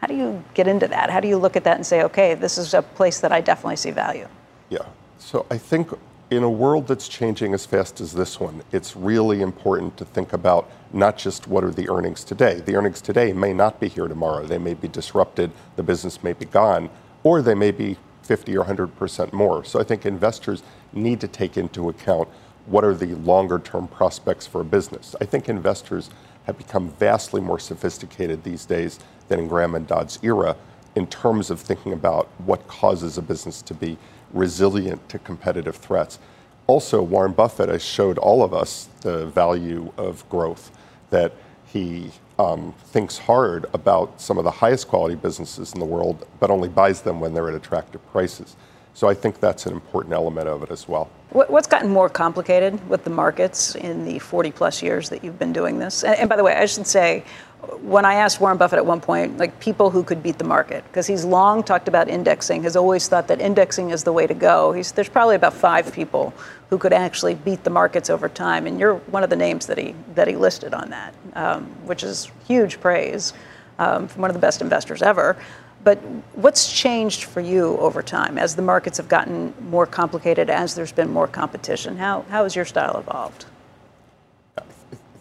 how 0.00 0.06
do 0.06 0.14
you 0.14 0.42
get 0.54 0.66
into 0.66 0.88
that? 0.88 1.10
How 1.10 1.20
do 1.20 1.28
you 1.28 1.36
look 1.36 1.56
at 1.56 1.64
that 1.64 1.76
and 1.76 1.86
say, 1.86 2.02
okay, 2.02 2.34
this 2.34 2.58
is 2.58 2.74
a 2.74 2.82
place 2.82 3.20
that 3.20 3.32
I 3.32 3.40
definitely 3.40 3.76
see 3.76 3.90
value? 3.90 4.28
Yeah. 4.70 4.86
So 5.18 5.46
I 5.50 5.58
think 5.58 5.90
in 6.30 6.42
a 6.42 6.50
world 6.50 6.88
that's 6.88 7.08
changing 7.08 7.54
as 7.54 7.64
fast 7.64 8.00
as 8.00 8.12
this 8.12 8.40
one, 8.40 8.62
it's 8.72 8.96
really 8.96 9.42
important 9.42 9.96
to 9.96 10.04
think 10.04 10.32
about 10.32 10.70
not 10.92 11.16
just 11.16 11.46
what 11.46 11.62
are 11.62 11.70
the 11.70 11.88
earnings 11.88 12.24
today. 12.24 12.60
The 12.60 12.74
earnings 12.74 13.00
today 13.00 13.32
may 13.32 13.52
not 13.52 13.78
be 13.80 13.88
here 13.88 14.08
tomorrow. 14.08 14.44
They 14.46 14.58
may 14.58 14.74
be 14.74 14.88
disrupted, 14.88 15.50
the 15.76 15.82
business 15.82 16.22
may 16.22 16.32
be 16.32 16.46
gone, 16.46 16.90
or 17.22 17.42
they 17.42 17.54
may 17.54 17.70
be 17.70 17.96
50 18.26 18.56
or 18.56 18.64
100% 18.64 19.32
more. 19.32 19.64
So 19.64 19.80
I 19.80 19.84
think 19.84 20.04
investors 20.04 20.62
need 20.92 21.20
to 21.20 21.28
take 21.28 21.56
into 21.56 21.88
account 21.88 22.28
what 22.66 22.84
are 22.84 22.94
the 22.94 23.14
longer 23.16 23.58
term 23.58 23.88
prospects 23.88 24.46
for 24.46 24.60
a 24.60 24.64
business. 24.64 25.14
I 25.20 25.24
think 25.24 25.48
investors 25.48 26.10
have 26.44 26.58
become 26.58 26.90
vastly 26.90 27.40
more 27.40 27.58
sophisticated 27.58 28.42
these 28.44 28.66
days 28.66 28.98
than 29.28 29.40
in 29.40 29.48
Graham 29.48 29.74
and 29.74 29.86
Dodd's 29.86 30.18
era 30.22 30.56
in 30.94 31.06
terms 31.06 31.50
of 31.50 31.60
thinking 31.60 31.92
about 31.92 32.28
what 32.38 32.66
causes 32.66 33.18
a 33.18 33.22
business 33.22 33.62
to 33.62 33.74
be 33.74 33.98
resilient 34.32 35.08
to 35.08 35.18
competitive 35.18 35.76
threats. 35.76 36.18
Also, 36.66 37.02
Warren 37.02 37.32
Buffett 37.32 37.68
has 37.68 37.84
showed 37.84 38.18
all 38.18 38.42
of 38.42 38.52
us 38.52 38.88
the 39.02 39.26
value 39.26 39.92
of 39.96 40.28
growth, 40.28 40.70
that 41.10 41.32
he 41.66 42.10
um, 42.38 42.74
thinks 42.84 43.18
hard 43.18 43.66
about 43.72 44.20
some 44.20 44.38
of 44.38 44.44
the 44.44 44.50
highest 44.50 44.88
quality 44.88 45.14
businesses 45.14 45.72
in 45.72 45.80
the 45.80 45.86
world, 45.86 46.26
but 46.38 46.50
only 46.50 46.68
buys 46.68 47.02
them 47.02 47.20
when 47.20 47.34
they're 47.34 47.48
at 47.48 47.54
attractive 47.54 48.04
prices. 48.12 48.56
So 48.94 49.08
I 49.08 49.14
think 49.14 49.40
that's 49.40 49.66
an 49.66 49.74
important 49.74 50.14
element 50.14 50.48
of 50.48 50.62
it 50.62 50.70
as 50.70 50.88
well. 50.88 51.10
What's 51.30 51.66
gotten 51.66 51.90
more 51.90 52.08
complicated 52.08 52.88
with 52.88 53.04
the 53.04 53.10
markets 53.10 53.74
in 53.74 54.06
the 54.06 54.18
40 54.18 54.52
plus 54.52 54.82
years 54.82 55.10
that 55.10 55.22
you've 55.22 55.38
been 55.38 55.52
doing 55.52 55.78
this? 55.78 56.02
And, 56.02 56.30
by 56.30 56.36
the 56.36 56.44
way, 56.44 56.54
I 56.54 56.64
should 56.64 56.86
say, 56.86 57.22
when 57.82 58.04
I 58.04 58.14
asked 58.14 58.40
Warren 58.40 58.56
Buffett 58.56 58.78
at 58.78 58.86
one 58.86 59.00
point, 59.00 59.38
like 59.38 59.58
people 59.60 59.90
who 59.90 60.02
could 60.02 60.22
beat 60.22 60.38
the 60.38 60.44
market, 60.44 60.84
because 60.84 61.06
he's 61.06 61.24
long 61.24 61.62
talked 61.62 61.88
about 61.88 62.08
indexing, 62.08 62.62
has 62.62 62.76
always 62.76 63.08
thought 63.08 63.28
that 63.28 63.40
indexing 63.40 63.90
is 63.90 64.04
the 64.04 64.12
way 64.12 64.26
to 64.26 64.34
go. 64.34 64.72
He's, 64.72 64.92
there's 64.92 65.08
probably 65.08 65.36
about 65.36 65.54
five 65.54 65.92
people 65.92 66.32
who 66.70 66.78
could 66.78 66.92
actually 66.92 67.34
beat 67.34 67.64
the 67.64 67.70
markets 67.70 68.10
over 68.10 68.28
time, 68.28 68.66
and 68.66 68.80
you're 68.80 68.96
one 68.96 69.22
of 69.22 69.30
the 69.30 69.36
names 69.36 69.66
that 69.66 69.78
he 69.78 69.94
that 70.14 70.28
he 70.28 70.36
listed 70.36 70.74
on 70.74 70.90
that, 70.90 71.14
um, 71.34 71.64
which 71.84 72.02
is 72.02 72.30
huge 72.46 72.80
praise 72.80 73.32
um, 73.78 74.08
from 74.08 74.22
one 74.22 74.30
of 74.30 74.34
the 74.34 74.40
best 74.40 74.60
investors 74.60 75.02
ever. 75.02 75.36
But 75.84 75.98
what's 76.34 76.72
changed 76.72 77.24
for 77.24 77.40
you 77.40 77.76
over 77.78 78.02
time 78.02 78.38
as 78.38 78.56
the 78.56 78.62
markets 78.62 78.96
have 78.96 79.08
gotten 79.08 79.54
more 79.70 79.86
complicated, 79.86 80.50
as 80.50 80.74
there's 80.74 80.90
been 80.90 81.12
more 81.12 81.28
competition? 81.28 81.96
How, 81.96 82.24
how 82.28 82.42
has 82.42 82.56
your 82.56 82.64
style 82.64 82.98
evolved? 82.98 83.46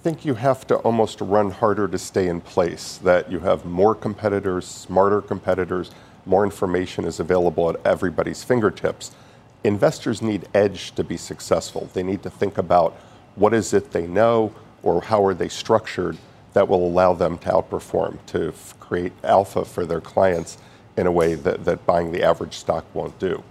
Think 0.06 0.24
you 0.24 0.36
have 0.36 0.68
to 0.68 0.76
almost 0.76 1.20
run 1.20 1.50
harder 1.50 1.88
to 1.88 1.98
stay 1.98 2.28
in 2.28 2.40
place, 2.40 3.00
that 3.00 3.32
you 3.32 3.40
have 3.40 3.66
more 3.66 3.96
competitors, 3.96 4.68
smarter 4.68 5.20
competitors, 5.20 5.90
more 6.28 6.44
information 6.44 7.06
is 7.06 7.20
available 7.20 7.72
at 7.72 7.76
everybody's 7.84 8.44
fingertips. 8.44 9.16
Investors 9.64 10.22
need 10.22 10.48
edge 10.54 10.92
to 10.92 11.04
be 11.04 11.18
successful. 11.18 11.90
They 11.94 12.04
need 12.04 12.22
to 12.22 12.30
think 12.30 12.60
about 12.60 12.94
what 13.34 13.52
is 13.56 13.74
it 13.74 13.90
they 13.90 14.06
know 14.06 14.54
or 14.84 15.02
how 15.02 15.26
are 15.26 15.34
they 15.34 15.50
structured 15.50 16.20
that 16.54 16.68
will 16.68 16.88
allow 16.88 17.14
them 17.14 17.40
to 17.40 17.50
outperform, 17.50 18.24
to 18.28 18.54
create 18.80 19.14
alpha 19.24 19.66
for 19.66 19.88
their 19.88 20.02
clients 20.02 20.60
in 20.98 21.08
a 21.08 21.12
way 21.12 21.34
that, 21.34 21.66
that 21.66 21.84
buying 21.88 22.12
the 22.12 22.22
average 22.22 22.54
stock 22.54 22.86
won't 22.94 23.18
do. 23.18 23.44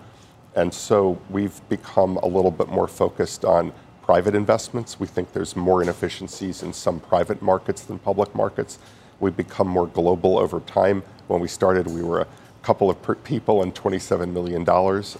And 0.54 0.72
so 0.72 1.20
we've 1.30 1.68
become 1.68 2.16
a 2.18 2.26
little 2.28 2.52
bit 2.52 2.68
more 2.68 2.86
focused 2.86 3.44
on 3.44 3.72
private 4.04 4.34
investments. 4.34 5.00
We 5.00 5.06
think 5.06 5.32
there's 5.32 5.56
more 5.56 5.80
inefficiencies 5.82 6.62
in 6.62 6.74
some 6.74 7.00
private 7.00 7.40
markets 7.40 7.80
than 7.84 7.98
public 7.98 8.34
markets. 8.34 8.78
We've 9.18 9.34
become 9.34 9.66
more 9.66 9.86
global 9.86 10.38
over 10.38 10.60
time. 10.60 11.02
When 11.26 11.40
we 11.40 11.48
started, 11.48 11.86
we 11.86 12.02
were 12.02 12.20
a 12.20 12.26
couple 12.62 12.90
of 12.90 13.24
people 13.24 13.62
and 13.62 13.74
$27 13.74 14.30
million, 14.30 14.68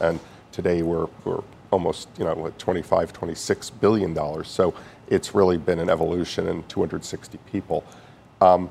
and 0.02 0.20
today 0.52 0.82
we're, 0.82 1.06
we're 1.24 1.42
almost, 1.70 2.08
you 2.18 2.24
know, 2.26 2.52
25, 2.58 3.10
26 3.14 3.70
billion 3.70 4.12
dollars. 4.12 4.48
So 4.48 4.74
it's 5.08 5.34
really 5.34 5.56
been 5.56 5.78
an 5.78 5.88
evolution 5.88 6.46
in 6.46 6.62
260 6.64 7.38
people. 7.50 7.84
Um, 8.42 8.68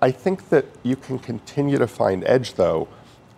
I 0.00 0.12
think 0.12 0.48
that 0.48 0.64
you 0.82 0.96
can 0.96 1.18
continue 1.18 1.76
to 1.76 1.86
find 1.86 2.24
edge, 2.24 2.54
though, 2.54 2.88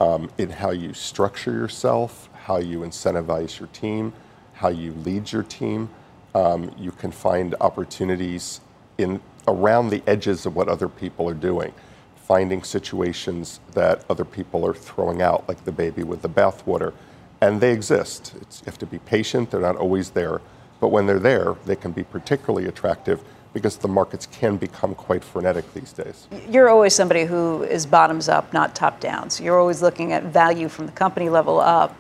um, 0.00 0.30
in 0.38 0.50
how 0.50 0.70
you 0.70 0.94
structure 0.94 1.52
yourself, 1.52 2.28
how 2.44 2.58
you 2.58 2.80
incentivize 2.80 3.58
your 3.58 3.68
team, 3.70 4.12
how 4.52 4.68
you 4.68 4.92
lead 4.92 5.32
your 5.32 5.42
team 5.42 5.88
um, 6.34 6.74
you 6.78 6.90
can 6.90 7.10
find 7.10 7.54
opportunities 7.60 8.60
in 8.98 9.20
around 9.46 9.90
the 9.90 10.02
edges 10.06 10.46
of 10.46 10.56
what 10.56 10.68
other 10.68 10.88
people 10.88 11.28
are 11.28 11.34
doing, 11.34 11.72
finding 12.16 12.62
situations 12.62 13.60
that 13.72 14.04
other 14.08 14.24
people 14.24 14.66
are 14.66 14.74
throwing 14.74 15.20
out, 15.20 15.46
like 15.48 15.64
the 15.64 15.72
baby 15.72 16.02
with 16.02 16.22
the 16.22 16.28
bathwater, 16.28 16.92
and 17.40 17.60
they 17.60 17.72
exist. 17.72 18.34
It's, 18.40 18.60
you 18.60 18.66
have 18.66 18.78
to 18.78 18.86
be 18.86 18.98
patient; 18.98 19.50
they're 19.50 19.60
not 19.60 19.76
always 19.76 20.10
there, 20.10 20.40
but 20.80 20.88
when 20.88 21.06
they're 21.06 21.18
there, 21.18 21.56
they 21.66 21.76
can 21.76 21.92
be 21.92 22.04
particularly 22.04 22.66
attractive 22.68 23.22
because 23.52 23.76
the 23.76 23.88
markets 23.88 24.26
can 24.26 24.56
become 24.56 24.96
quite 24.96 25.22
frenetic 25.22 25.72
these 25.74 25.92
days. 25.92 26.26
You're 26.50 26.68
always 26.68 26.92
somebody 26.92 27.24
who 27.24 27.62
is 27.62 27.86
bottoms 27.86 28.28
up, 28.28 28.52
not 28.52 28.74
top 28.74 28.98
down. 28.98 29.30
So 29.30 29.44
you're 29.44 29.60
always 29.60 29.80
looking 29.80 30.12
at 30.12 30.24
value 30.24 30.68
from 30.68 30.86
the 30.86 30.92
company 30.92 31.28
level 31.28 31.60
up. 31.60 31.94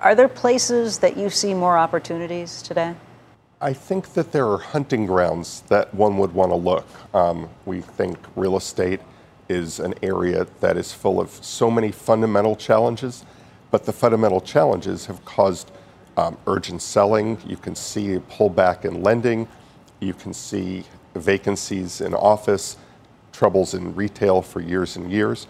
Are 0.00 0.14
there 0.14 0.28
places 0.28 0.98
that 0.98 1.16
you 1.16 1.28
see 1.28 1.52
more 1.52 1.76
opportunities 1.76 2.62
today? 2.62 2.94
I 3.62 3.74
think 3.74 4.14
that 4.14 4.32
there 4.32 4.48
are 4.48 4.56
hunting 4.56 5.04
grounds 5.04 5.64
that 5.68 5.92
one 5.92 6.16
would 6.16 6.32
want 6.32 6.50
to 6.50 6.56
look. 6.56 6.86
Um, 7.14 7.50
we 7.66 7.82
think 7.82 8.16
real 8.34 8.56
estate 8.56 9.00
is 9.50 9.80
an 9.80 9.92
area 10.02 10.46
that 10.60 10.78
is 10.78 10.94
full 10.94 11.20
of 11.20 11.28
so 11.28 11.70
many 11.70 11.92
fundamental 11.92 12.56
challenges, 12.56 13.22
but 13.70 13.84
the 13.84 13.92
fundamental 13.92 14.40
challenges 14.40 15.04
have 15.04 15.22
caused 15.26 15.72
um, 16.16 16.38
urgent 16.46 16.80
selling. 16.80 17.36
You 17.46 17.58
can 17.58 17.74
see 17.74 18.14
a 18.14 18.20
pullback 18.20 18.86
in 18.86 19.02
lending. 19.02 19.46
You 20.00 20.14
can 20.14 20.32
see 20.32 20.84
vacancies 21.14 22.00
in 22.00 22.14
office, 22.14 22.78
troubles 23.30 23.74
in 23.74 23.94
retail 23.94 24.40
for 24.40 24.62
years 24.62 24.96
and 24.96 25.12
years. 25.12 25.46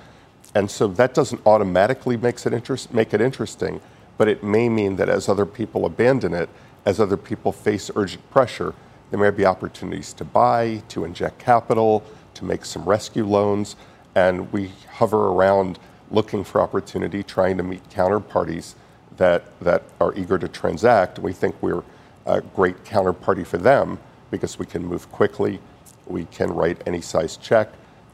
And 0.57 0.69
so 0.69 0.88
that 0.88 1.14
doesn't 1.14 1.47
automatically 1.47 2.17
makes 2.17 2.45
it 2.45 2.52
interest, 2.52 2.93
make 2.93 3.14
it 3.14 3.21
interesting, 3.21 3.81
but 4.19 4.26
it 4.26 4.43
may 4.43 4.69
mean 4.69 4.97
that 4.97 5.09
as 5.09 5.29
other 5.29 5.47
people 5.47 5.87
abandon 5.87 6.35
it, 6.35 6.49
as 6.85 7.01
other 7.01 7.17
people 7.17 7.53
face 7.53 7.91
urgent 7.95 8.29
pressure, 8.31 8.75
there 9.11 9.19
may 9.19 9.31
be 9.31 9.45
opportunities 9.45 10.13
to 10.15 10.25
buy, 10.25 10.83
to 10.89 11.05
inject 11.05 11.39
capital, 11.39 12.03
to 12.35 12.45
make 12.45 12.65
some 12.65 12.85
rescue 12.85 13.27
loans, 13.27 13.77
and 14.15 14.53
we 14.53 14.73
hover 14.89 15.29
around 15.29 15.79
looking 16.11 16.45
for 16.45 16.61
opportunity, 16.61 17.23
trying 17.23 17.57
to 17.57 17.63
meet 17.63 17.89
counterparties 17.91 18.75
that, 19.17 19.45
that 19.61 19.83
are 20.01 20.15
eager 20.15 20.39
to 20.39 20.49
transact. 20.49 21.19
We 21.19 21.33
think 21.33 21.55
we're 21.61 21.83
a 22.27 22.41
great 22.41 22.85
counterparty 22.85 23.47
for 23.47 23.59
them 23.59 23.99
because 24.31 24.59
we 24.59 24.67
can 24.67 24.85
move 24.85 25.11
quickly, 25.11 25.61
we 26.07 26.25
can 26.27 26.53
write 26.53 26.81
any 26.87 27.01
size 27.01 27.37
check, 27.37 27.69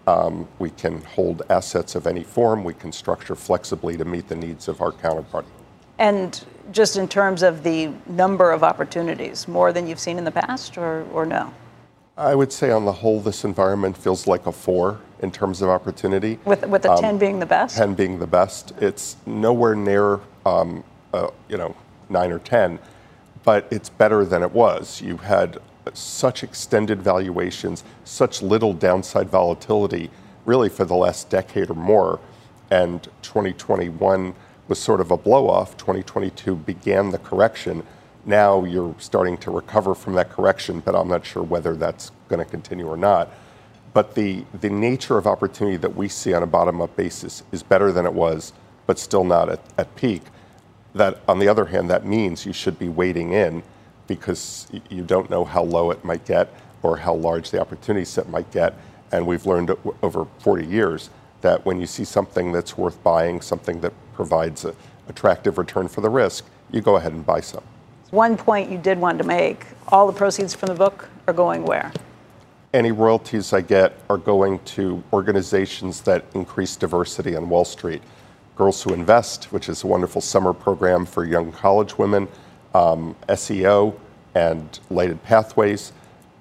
um, 0.06 0.48
we 0.58 0.70
can 0.70 1.02
hold 1.02 1.42
assets 1.50 1.94
of 1.94 2.06
any 2.06 2.22
form, 2.22 2.64
we 2.64 2.74
can 2.74 2.92
structure 2.92 3.34
flexibly 3.34 3.96
to 3.96 4.04
meet 4.04 4.28
the 4.28 4.36
needs 4.36 4.68
of 4.68 4.80
our 4.80 4.92
counterparty. 4.92 5.55
And 5.98 6.44
just 6.72 6.96
in 6.96 7.08
terms 7.08 7.42
of 7.42 7.62
the 7.62 7.90
number 8.06 8.50
of 8.50 8.62
opportunities, 8.62 9.48
more 9.48 9.72
than 9.72 9.86
you've 9.86 10.00
seen 10.00 10.18
in 10.18 10.24
the 10.24 10.32
past, 10.32 10.76
or, 10.76 11.06
or 11.12 11.24
no? 11.24 11.52
I 12.16 12.34
would 12.34 12.52
say 12.52 12.70
on 12.70 12.84
the 12.84 12.92
whole, 12.92 13.20
this 13.20 13.44
environment 13.44 13.96
feels 13.96 14.26
like 14.26 14.46
a 14.46 14.52
four 14.52 15.00
in 15.20 15.30
terms 15.30 15.62
of 15.62 15.68
opportunity. 15.68 16.38
With, 16.44 16.66
with 16.66 16.84
a 16.84 16.92
um, 16.92 17.00
10 17.00 17.18
being 17.18 17.38
the 17.38 17.46
best? 17.46 17.76
10 17.76 17.94
being 17.94 18.18
the 18.18 18.26
best. 18.26 18.72
It's 18.80 19.16
nowhere 19.26 19.74
near, 19.74 20.20
um, 20.44 20.82
uh, 21.12 21.28
you 21.48 21.56
know, 21.56 21.74
nine 22.08 22.30
or 22.30 22.38
10, 22.38 22.78
but 23.44 23.66
it's 23.70 23.88
better 23.88 24.24
than 24.24 24.42
it 24.42 24.52
was. 24.52 25.00
You 25.00 25.18
had 25.18 25.58
such 25.92 26.42
extended 26.42 27.02
valuations, 27.02 27.84
such 28.04 28.42
little 28.42 28.72
downside 28.72 29.28
volatility, 29.28 30.10
really 30.44 30.68
for 30.68 30.84
the 30.84 30.94
last 30.94 31.30
decade 31.30 31.70
or 31.70 31.74
more. 31.74 32.18
And 32.70 33.02
2021 33.22 34.34
was 34.68 34.78
sort 34.78 35.00
of 35.00 35.10
a 35.10 35.16
blow 35.16 35.48
off. 35.48 35.76
2022 35.76 36.56
began 36.56 37.10
the 37.10 37.18
correction. 37.18 37.82
Now 38.24 38.64
you're 38.64 38.94
starting 38.98 39.36
to 39.38 39.50
recover 39.50 39.94
from 39.94 40.14
that 40.14 40.30
correction, 40.30 40.80
but 40.80 40.94
I'm 40.94 41.08
not 41.08 41.24
sure 41.24 41.42
whether 41.42 41.74
that's 41.76 42.10
going 42.28 42.44
to 42.44 42.50
continue 42.50 42.86
or 42.86 42.96
not. 42.96 43.30
But 43.92 44.14
the, 44.14 44.44
the 44.60 44.68
nature 44.68 45.16
of 45.16 45.26
opportunity 45.26 45.76
that 45.78 45.94
we 45.94 46.08
see 46.08 46.34
on 46.34 46.42
a 46.42 46.46
bottom 46.46 46.80
up 46.80 46.96
basis 46.96 47.42
is 47.52 47.62
better 47.62 47.92
than 47.92 48.04
it 48.04 48.12
was, 48.12 48.52
but 48.86 48.98
still 48.98 49.24
not 49.24 49.48
at, 49.48 49.60
at 49.78 49.94
peak. 49.96 50.22
That, 50.94 51.20
on 51.28 51.38
the 51.38 51.48
other 51.48 51.66
hand, 51.66 51.88
that 51.90 52.04
means 52.04 52.44
you 52.44 52.52
should 52.52 52.78
be 52.78 52.88
waiting 52.88 53.32
in 53.32 53.62
because 54.06 54.66
you 54.90 55.02
don't 55.02 55.30
know 55.30 55.44
how 55.44 55.62
low 55.62 55.90
it 55.90 56.04
might 56.04 56.24
get 56.24 56.52
or 56.82 56.98
how 56.98 57.14
large 57.14 57.50
the 57.50 57.60
opportunity 57.60 58.04
set 58.04 58.28
might 58.28 58.50
get. 58.50 58.74
And 59.12 59.26
we've 59.26 59.46
learned 59.46 59.74
over 60.02 60.26
40 60.40 60.66
years 60.66 61.10
that 61.40 61.64
when 61.64 61.80
you 61.80 61.86
see 61.86 62.04
something 62.04 62.52
that's 62.52 62.76
worth 62.76 63.02
buying, 63.02 63.40
something 63.40 63.80
that 63.80 63.92
provides 64.16 64.64
an 64.64 64.74
attractive 65.08 65.58
return 65.58 65.86
for 65.86 66.00
the 66.00 66.10
risk, 66.10 66.44
you 66.72 66.80
go 66.80 66.96
ahead 66.96 67.12
and 67.12 67.24
buy 67.24 67.40
some. 67.40 67.62
One 68.10 68.36
point 68.36 68.70
you 68.70 68.78
did 68.78 68.98
want 68.98 69.18
to 69.18 69.24
make 69.24 69.66
all 69.88 70.06
the 70.06 70.12
proceeds 70.12 70.54
from 70.54 70.68
the 70.68 70.74
book 70.74 71.08
are 71.28 71.34
going 71.34 71.64
where? 71.64 71.92
Any 72.72 72.92
royalties 72.92 73.52
I 73.52 73.60
get 73.60 73.98
are 74.10 74.18
going 74.18 74.58
to 74.76 75.02
organizations 75.12 76.00
that 76.02 76.24
increase 76.34 76.76
diversity 76.76 77.36
on 77.36 77.48
Wall 77.48 77.64
Street. 77.64 78.02
Girls 78.56 78.82
Who 78.82 78.94
Invest, 78.94 79.52
which 79.52 79.68
is 79.68 79.84
a 79.84 79.86
wonderful 79.86 80.20
summer 80.20 80.52
program 80.52 81.04
for 81.04 81.24
young 81.24 81.52
college 81.52 81.98
women, 81.98 82.26
um, 82.74 83.14
SEO, 83.28 83.94
and 84.34 84.80
Lighted 84.90 85.22
Pathways, 85.22 85.92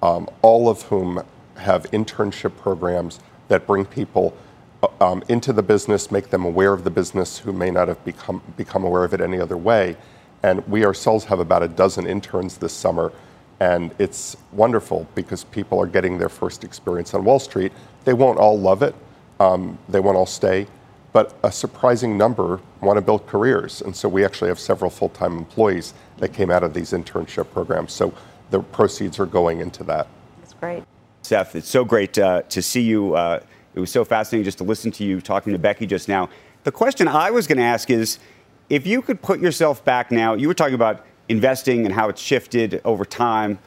um, 0.02 0.28
all 0.42 0.68
of 0.68 0.82
whom 0.82 1.22
have 1.56 1.84
internship 1.92 2.56
programs 2.56 3.20
that 3.48 3.66
bring 3.66 3.84
people 3.84 4.36
um, 5.00 5.22
into 5.28 5.52
the 5.52 5.62
business, 5.62 6.10
make 6.10 6.30
them 6.30 6.44
aware 6.44 6.72
of 6.72 6.84
the 6.84 6.90
business 6.90 7.38
who 7.38 7.52
may 7.52 7.70
not 7.70 7.88
have 7.88 8.04
become, 8.04 8.42
become 8.56 8.84
aware 8.84 9.04
of 9.04 9.14
it 9.14 9.20
any 9.20 9.40
other 9.40 9.56
way. 9.56 9.96
And 10.42 10.66
we 10.68 10.84
ourselves 10.84 11.24
have 11.24 11.40
about 11.40 11.62
a 11.62 11.68
dozen 11.68 12.06
interns 12.06 12.58
this 12.58 12.72
summer 12.72 13.12
And 13.58 13.94
it's 13.98 14.36
wonderful 14.52 15.06
because 15.14 15.44
people 15.44 15.80
are 15.80 15.86
getting 15.86 16.18
their 16.18 16.28
first 16.28 16.62
experience 16.62 17.14
on 17.14 17.24
Wall 17.24 17.38
Street. 17.38 17.72
They 18.04 18.12
won't 18.12 18.38
all 18.38 18.58
love 18.58 18.82
it, 18.82 18.94
um, 19.40 19.78
they 19.88 20.00
won't 20.00 20.16
all 20.16 20.26
stay, 20.26 20.66
but 21.12 21.34
a 21.42 21.50
surprising 21.50 22.18
number 22.18 22.60
want 22.80 22.98
to 22.98 23.00
build 23.00 23.26
careers. 23.26 23.80
And 23.80 23.96
so 23.96 24.08
we 24.08 24.24
actually 24.24 24.48
have 24.48 24.58
several 24.58 24.90
full 24.90 25.08
time 25.08 25.38
employees 25.38 25.94
that 26.18 26.34
came 26.34 26.50
out 26.50 26.62
of 26.62 26.74
these 26.74 26.92
internship 26.92 27.50
programs. 27.52 27.92
So 27.92 28.12
the 28.50 28.60
proceeds 28.60 29.18
are 29.18 29.26
going 29.26 29.60
into 29.60 29.82
that. 29.84 30.06
That's 30.40 30.54
great. 30.54 30.84
Seth, 31.22 31.56
it's 31.56 31.68
so 31.68 31.84
great 31.84 32.18
uh, 32.18 32.42
to 32.42 32.62
see 32.62 32.82
you. 32.82 33.16
Uh, 33.16 33.40
it 33.76 33.80
was 33.80 33.90
so 33.90 34.04
fascinating 34.04 34.42
just 34.42 34.58
to 34.58 34.64
listen 34.64 34.90
to 34.90 35.04
you 35.04 35.20
talking 35.20 35.52
to 35.52 35.58
Becky 35.58 35.86
just 35.86 36.08
now. 36.08 36.30
The 36.64 36.72
question 36.72 37.06
I 37.06 37.30
was 37.30 37.46
going 37.46 37.58
to 37.58 37.64
ask 37.64 37.90
is 37.90 38.18
if 38.70 38.86
you 38.86 39.02
could 39.02 39.20
put 39.20 39.38
yourself 39.38 39.84
back 39.84 40.10
now, 40.10 40.32
you 40.32 40.48
were 40.48 40.54
talking 40.54 40.74
about 40.74 41.04
investing 41.28 41.84
and 41.84 41.94
how 41.94 42.08
it's 42.08 42.20
shifted 42.20 42.80
over 42.86 43.04
time. 43.04 43.58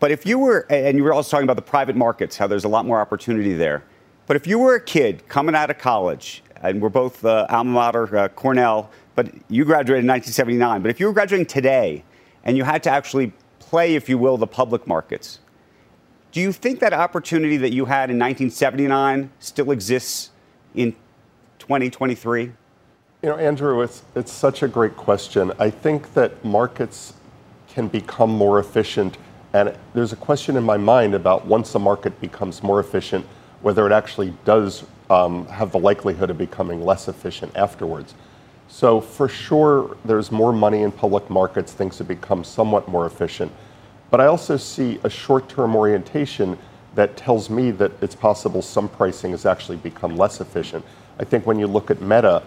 But 0.00 0.10
if 0.10 0.26
you 0.26 0.40
were, 0.40 0.66
and 0.68 0.98
you 0.98 1.04
were 1.04 1.12
also 1.12 1.30
talking 1.30 1.44
about 1.44 1.56
the 1.56 1.62
private 1.62 1.94
markets, 1.94 2.36
how 2.36 2.48
there's 2.48 2.64
a 2.64 2.68
lot 2.68 2.84
more 2.84 3.00
opportunity 3.00 3.54
there. 3.54 3.84
But 4.26 4.36
if 4.36 4.46
you 4.46 4.58
were 4.58 4.74
a 4.74 4.80
kid 4.80 5.26
coming 5.28 5.54
out 5.54 5.70
of 5.70 5.78
college, 5.78 6.42
and 6.60 6.82
we're 6.82 6.88
both 6.88 7.24
uh, 7.24 7.46
alma 7.48 7.70
mater, 7.70 8.16
uh, 8.16 8.28
Cornell, 8.28 8.90
but 9.14 9.32
you 9.48 9.64
graduated 9.64 10.04
in 10.04 10.08
1979. 10.08 10.82
But 10.82 10.90
if 10.90 10.98
you 10.98 11.06
were 11.06 11.12
graduating 11.12 11.46
today 11.46 12.04
and 12.42 12.56
you 12.56 12.64
had 12.64 12.82
to 12.82 12.90
actually 12.90 13.32
play, 13.60 13.94
if 13.94 14.08
you 14.08 14.18
will, 14.18 14.36
the 14.36 14.48
public 14.48 14.86
markets, 14.88 15.38
do 16.32 16.40
you 16.40 16.52
think 16.52 16.80
that 16.80 16.92
opportunity 16.92 17.56
that 17.56 17.72
you 17.72 17.86
had 17.86 18.10
in 18.10 18.18
1979 18.18 19.30
still 19.38 19.70
exists 19.70 20.30
in 20.74 20.92
2023? 21.58 22.42
You 22.42 22.54
know, 23.22 23.36
Andrew, 23.36 23.80
it's, 23.82 24.02
it's 24.14 24.30
such 24.30 24.62
a 24.62 24.68
great 24.68 24.96
question. 24.96 25.52
I 25.58 25.70
think 25.70 26.14
that 26.14 26.44
markets 26.44 27.14
can 27.68 27.88
become 27.88 28.30
more 28.30 28.58
efficient. 28.58 29.16
And 29.52 29.76
there's 29.94 30.12
a 30.12 30.16
question 30.16 30.56
in 30.56 30.64
my 30.64 30.76
mind 30.76 31.14
about 31.14 31.46
once 31.46 31.74
a 31.74 31.78
market 31.78 32.20
becomes 32.20 32.62
more 32.62 32.80
efficient, 32.80 33.26
whether 33.62 33.86
it 33.86 33.92
actually 33.92 34.34
does 34.44 34.84
um, 35.10 35.46
have 35.46 35.72
the 35.72 35.78
likelihood 35.78 36.30
of 36.30 36.38
becoming 36.38 36.84
less 36.84 37.08
efficient 37.08 37.56
afterwards. 37.56 38.14
So, 38.68 39.00
for 39.00 39.28
sure, 39.28 39.96
there's 40.04 40.30
more 40.30 40.52
money 40.52 40.82
in 40.82 40.92
public 40.92 41.30
markets, 41.30 41.72
things 41.72 41.96
have 41.98 42.08
become 42.08 42.44
somewhat 42.44 42.86
more 42.86 43.06
efficient. 43.06 43.50
But 44.10 44.20
I 44.20 44.26
also 44.26 44.56
see 44.56 44.98
a 45.04 45.10
short 45.10 45.48
term 45.48 45.76
orientation 45.76 46.58
that 46.94 47.16
tells 47.16 47.50
me 47.50 47.70
that 47.72 47.92
it's 48.02 48.14
possible 48.14 48.62
some 48.62 48.88
pricing 48.88 49.32
has 49.32 49.46
actually 49.46 49.76
become 49.76 50.16
less 50.16 50.40
efficient. 50.40 50.84
I 51.20 51.24
think 51.24 51.46
when 51.46 51.58
you 51.58 51.66
look 51.66 51.90
at 51.90 52.00
Meta, 52.00 52.42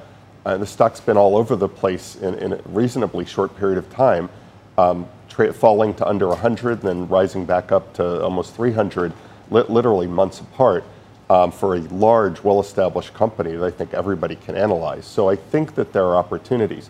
uh, 0.45 0.57
the 0.57 0.65
stock's 0.65 0.99
been 0.99 1.17
all 1.17 1.37
over 1.37 1.55
the 1.55 1.69
place 1.69 2.15
in, 2.15 2.33
in 2.35 2.53
a 2.53 2.61
reasonably 2.65 3.25
short 3.25 3.55
period 3.57 3.77
of 3.77 3.89
time, 3.91 4.29
um, 4.77 5.07
tra- 5.29 5.53
falling 5.53 5.93
to 5.95 6.07
under 6.07 6.27
100 6.29 6.79
and 6.79 6.81
then 6.81 7.07
rising 7.07 7.45
back 7.45 7.71
up 7.71 7.93
to 7.93 8.23
almost 8.23 8.55
300, 8.55 9.13
li- 9.51 9.63
literally 9.69 10.07
months 10.07 10.39
apart. 10.39 10.83
Um, 11.29 11.49
for 11.49 11.77
a 11.77 11.79
large, 11.79 12.43
well 12.43 12.59
established 12.59 13.13
company 13.13 13.53
that 13.53 13.63
I 13.65 13.71
think 13.71 13.93
everybody 13.93 14.35
can 14.35 14.57
analyze. 14.57 15.05
So 15.05 15.29
I 15.29 15.37
think 15.37 15.75
that 15.75 15.93
there 15.93 16.03
are 16.03 16.17
opportunities. 16.17 16.89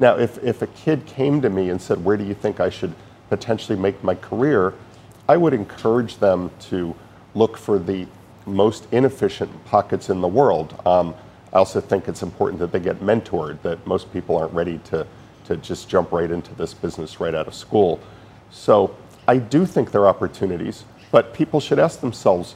Now, 0.00 0.16
if, 0.16 0.42
if 0.42 0.62
a 0.62 0.66
kid 0.68 1.04
came 1.04 1.42
to 1.42 1.50
me 1.50 1.68
and 1.68 1.78
said, 1.78 2.02
Where 2.02 2.16
do 2.16 2.24
you 2.24 2.32
think 2.32 2.58
I 2.58 2.70
should 2.70 2.94
potentially 3.32 3.78
make 3.78 4.04
my 4.04 4.14
career, 4.14 4.74
I 5.26 5.38
would 5.38 5.54
encourage 5.54 6.18
them 6.18 6.50
to 6.68 6.94
look 7.34 7.56
for 7.56 7.78
the 7.78 8.06
most 8.44 8.86
inefficient 8.92 9.50
pockets 9.64 10.10
in 10.10 10.20
the 10.20 10.28
world. 10.28 10.78
Um, 10.84 11.14
I 11.50 11.56
also 11.56 11.80
think 11.80 12.08
it's 12.08 12.22
important 12.22 12.60
that 12.60 12.72
they 12.72 12.80
get 12.80 13.00
mentored, 13.00 13.62
that 13.62 13.86
most 13.86 14.12
people 14.12 14.36
aren't 14.36 14.52
ready 14.52 14.76
to, 14.90 15.06
to 15.46 15.56
just 15.56 15.88
jump 15.88 16.12
right 16.12 16.30
into 16.30 16.54
this 16.56 16.74
business 16.74 17.20
right 17.20 17.34
out 17.34 17.46
of 17.46 17.54
school. 17.54 18.00
So 18.50 18.94
I 19.26 19.38
do 19.38 19.64
think 19.64 19.92
there 19.92 20.02
are 20.02 20.08
opportunities, 20.08 20.84
but 21.10 21.32
people 21.32 21.58
should 21.58 21.78
ask 21.78 22.00
themselves 22.00 22.54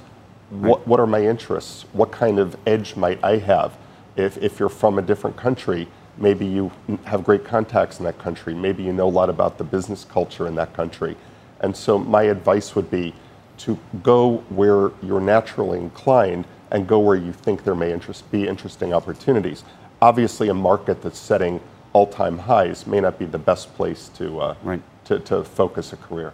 what, 0.51 0.87
what 0.87 1.01
are 1.01 1.07
my 1.07 1.23
interests? 1.25 1.87
What 1.95 2.13
kind 2.13 2.39
of 2.39 2.55
edge 2.67 2.97
might 2.97 3.19
I 3.25 3.39
have? 3.39 3.79
If, 4.15 4.37
if 4.43 4.61
you're 4.61 4.69
from 4.69 4.99
a 4.99 5.03
different 5.03 5.39
country, 5.39 5.89
Maybe 6.19 6.47
you 6.47 6.71
have 7.05 7.25
great 7.25 7.45
contacts 7.45 7.99
in 7.99 8.05
that 8.05 8.19
country. 8.19 8.55
Maybe 8.55 8.83
you 8.83 8.93
know 8.93 9.09
a 9.09 9.11
lot 9.11 9.29
about 9.29 9.59
the 9.59 9.65
business 9.65 10.05
culture 10.05 10.47
in 10.47 10.55
that 10.55 10.73
country. 10.73 11.17
And 11.61 11.77
so 11.77 11.99
my 11.99 12.23
advice 12.25 12.75
would 12.75 12.91
be 12.91 13.15
to 13.59 13.79
go 14.03 14.39
where 14.49 14.93
you're 15.03 15.21
naturally 15.21 15.79
inclined 15.79 16.47
and 16.71 16.87
go 16.87 16.99
where 16.99 17.17
you 17.17 17.33
think 17.33 17.65
there 17.65 17.75
may 17.75 17.93
interest, 17.93 18.31
be 18.31 18.47
interesting 18.47 18.93
opportunities. 18.93 19.65
Obviously, 20.03 20.49
a 20.49 20.55
market 20.55 21.03
that's 21.03 21.19
setting 21.19 21.61
all-time 21.93 22.39
highs 22.39 22.87
may 22.87 23.01
not 23.01 23.19
be 23.19 23.25
the 23.25 23.39
best 23.39 23.75
place 23.75 24.09
to, 24.17 24.41
uh, 24.41 24.55
right. 24.63 24.83
to, 25.05 25.19
to 25.21 25.43
focus 25.43 25.93
a 25.93 25.97
career. 25.97 26.33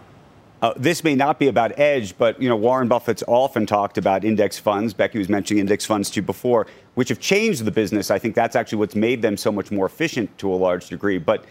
Uh, 0.63 0.73
this 0.77 1.03
may 1.03 1.13
not 1.13 1.39
be 1.39 1.49
about 1.49 1.77
edge, 1.77 2.17
but 2.17 2.41
you 2.41 2.47
know 2.47 2.55
Warren 2.55 2.87
Buffett's 2.87 3.21
often 3.27 3.65
talked 3.65 3.97
about 3.97 4.23
index 4.23 4.57
funds. 4.57 4.93
Becky 4.93 5.17
was 5.17 5.27
mentioning 5.27 5.59
index 5.59 5.85
funds 5.85 6.09
to 6.11 6.21
you 6.21 6.21
before, 6.21 6.67
which 6.93 7.09
have 7.09 7.19
changed 7.19 7.65
the 7.65 7.71
business. 7.71 8.09
I 8.09 8.17
think 8.17 8.33
that's 8.33 8.55
actually 8.55 8.77
what's 8.77 8.95
made 8.95 9.21
them 9.21 9.35
so 9.35 9.51
much 9.51 9.71
more 9.71 9.85
efficient 9.85 10.37
to 10.37 10.53
a 10.53 10.55
large 10.55 10.87
degree. 10.87 11.17
But 11.17 11.43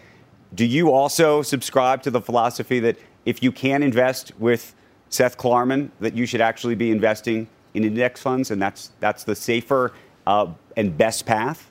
do 0.55 0.65
you 0.65 0.91
also 0.91 1.43
subscribe 1.43 2.01
to 2.01 2.09
the 2.09 2.21
philosophy 2.21 2.79
that 2.79 2.97
if 3.23 3.43
you 3.43 3.51
can 3.51 3.83
invest 3.83 4.31
with 4.39 4.73
Seth 5.09 5.37
Klarman, 5.37 5.91
that 5.99 6.15
you 6.15 6.25
should 6.25 6.41
actually 6.41 6.73
be 6.73 6.89
investing 6.89 7.47
in 7.75 7.83
index 7.83 8.19
funds, 8.19 8.49
and 8.49 8.59
that's 8.59 8.93
that's 8.99 9.23
the 9.23 9.35
safer 9.35 9.93
uh, 10.25 10.47
and 10.75 10.97
best 10.97 11.27
path? 11.27 11.69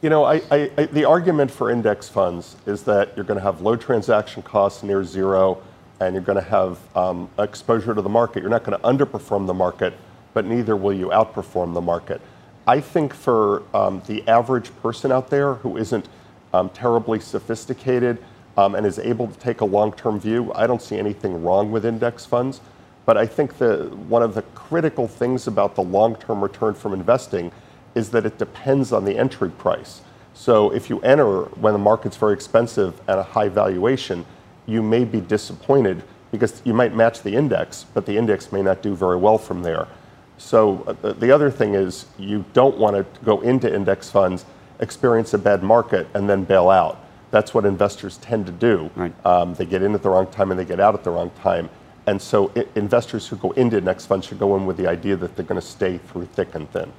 You 0.00 0.10
know, 0.10 0.22
I, 0.22 0.42
I, 0.52 0.70
I, 0.78 0.84
the 0.86 1.06
argument 1.06 1.50
for 1.50 1.72
index 1.72 2.08
funds 2.08 2.54
is 2.66 2.84
that 2.84 3.16
you're 3.16 3.24
going 3.24 3.40
to 3.40 3.42
have 3.42 3.62
low 3.62 3.74
transaction 3.74 4.44
costs 4.44 4.84
near 4.84 5.02
zero 5.02 5.60
and 6.00 6.14
you're 6.14 6.22
going 6.22 6.42
to 6.42 6.50
have 6.50 6.78
um, 6.96 7.28
exposure 7.38 7.94
to 7.94 8.02
the 8.02 8.08
market. 8.08 8.40
You're 8.40 8.50
not 8.50 8.64
going 8.64 8.78
to 8.78 8.84
underperform 8.86 9.46
the 9.46 9.54
market, 9.54 9.94
but 10.34 10.44
neither 10.44 10.76
will 10.76 10.92
you 10.92 11.08
outperform 11.08 11.74
the 11.74 11.80
market. 11.80 12.20
I 12.66 12.80
think 12.80 13.14
for 13.14 13.62
um, 13.74 14.02
the 14.06 14.26
average 14.28 14.74
person 14.82 15.10
out 15.10 15.30
there 15.30 15.54
who 15.54 15.76
isn't 15.76 16.08
um, 16.52 16.68
terribly 16.70 17.20
sophisticated 17.20 18.18
um, 18.56 18.74
and 18.74 18.86
is 18.86 18.98
able 18.98 19.28
to 19.28 19.38
take 19.38 19.60
a 19.60 19.64
long 19.64 19.92
term 19.92 20.20
view, 20.20 20.52
I 20.54 20.66
don't 20.66 20.82
see 20.82 20.98
anything 20.98 21.42
wrong 21.42 21.70
with 21.70 21.84
index 21.84 22.24
funds. 22.24 22.60
But 23.06 23.16
I 23.16 23.24
think 23.26 23.56
the, 23.56 23.84
one 24.08 24.22
of 24.22 24.34
the 24.34 24.42
critical 24.54 25.08
things 25.08 25.46
about 25.46 25.74
the 25.74 25.82
long 25.82 26.16
term 26.16 26.42
return 26.42 26.74
from 26.74 26.92
investing 26.92 27.52
is 27.94 28.10
that 28.10 28.26
it 28.26 28.36
depends 28.36 28.92
on 28.92 29.04
the 29.06 29.16
entry 29.16 29.50
price. 29.50 30.02
So 30.34 30.70
if 30.72 30.90
you 30.90 31.00
enter 31.00 31.44
when 31.56 31.72
the 31.72 31.78
market's 31.78 32.16
very 32.16 32.34
expensive 32.34 33.00
at 33.08 33.18
a 33.18 33.22
high 33.22 33.48
valuation, 33.48 34.26
you 34.68 34.82
may 34.82 35.04
be 35.04 35.20
disappointed 35.20 36.04
because 36.30 36.60
you 36.64 36.74
might 36.74 36.94
match 36.94 37.22
the 37.22 37.34
index, 37.34 37.86
but 37.94 38.04
the 38.06 38.16
index 38.16 38.52
may 38.52 38.62
not 38.62 38.82
do 38.82 38.94
very 38.94 39.16
well 39.16 39.38
from 39.38 39.62
there. 39.62 39.88
So 40.36 40.84
uh, 41.02 41.12
the 41.14 41.32
other 41.32 41.50
thing 41.50 41.74
is 41.74 42.06
you 42.18 42.44
don't 42.52 42.76
want 42.76 42.94
to 42.94 43.20
go 43.24 43.40
into 43.40 43.74
index 43.74 44.10
funds, 44.10 44.44
experience 44.78 45.34
a 45.34 45.38
bad 45.38 45.62
market, 45.62 46.06
and 46.14 46.28
then 46.28 46.44
bail 46.44 46.68
out. 46.68 47.04
That's 47.30 47.54
what 47.54 47.64
investors 47.64 48.18
tend 48.18 48.46
to 48.46 48.52
do. 48.52 48.90
Right. 48.94 49.26
Um, 49.26 49.54
they 49.54 49.66
get 49.66 49.82
in 49.82 49.94
at 49.94 50.02
the 50.02 50.10
wrong 50.10 50.26
time 50.28 50.50
and 50.50 50.60
they 50.60 50.64
get 50.64 50.80
out 50.80 50.94
at 50.94 51.02
the 51.02 51.10
wrong 51.10 51.30
time. 51.42 51.68
And 52.06 52.20
so 52.20 52.52
it, 52.54 52.70
investors 52.74 53.26
who 53.26 53.36
go 53.36 53.50
into 53.52 53.78
index 53.78 54.06
funds 54.06 54.26
should 54.26 54.38
go 54.38 54.56
in 54.56 54.64
with 54.64 54.76
the 54.76 54.86
idea 54.86 55.16
that 55.16 55.34
they're 55.34 55.44
going 55.44 55.60
to 55.60 55.66
stay 55.66 55.98
through 55.98 56.26
thick 56.26 56.54
and 56.54 56.70
thin. 56.70 56.92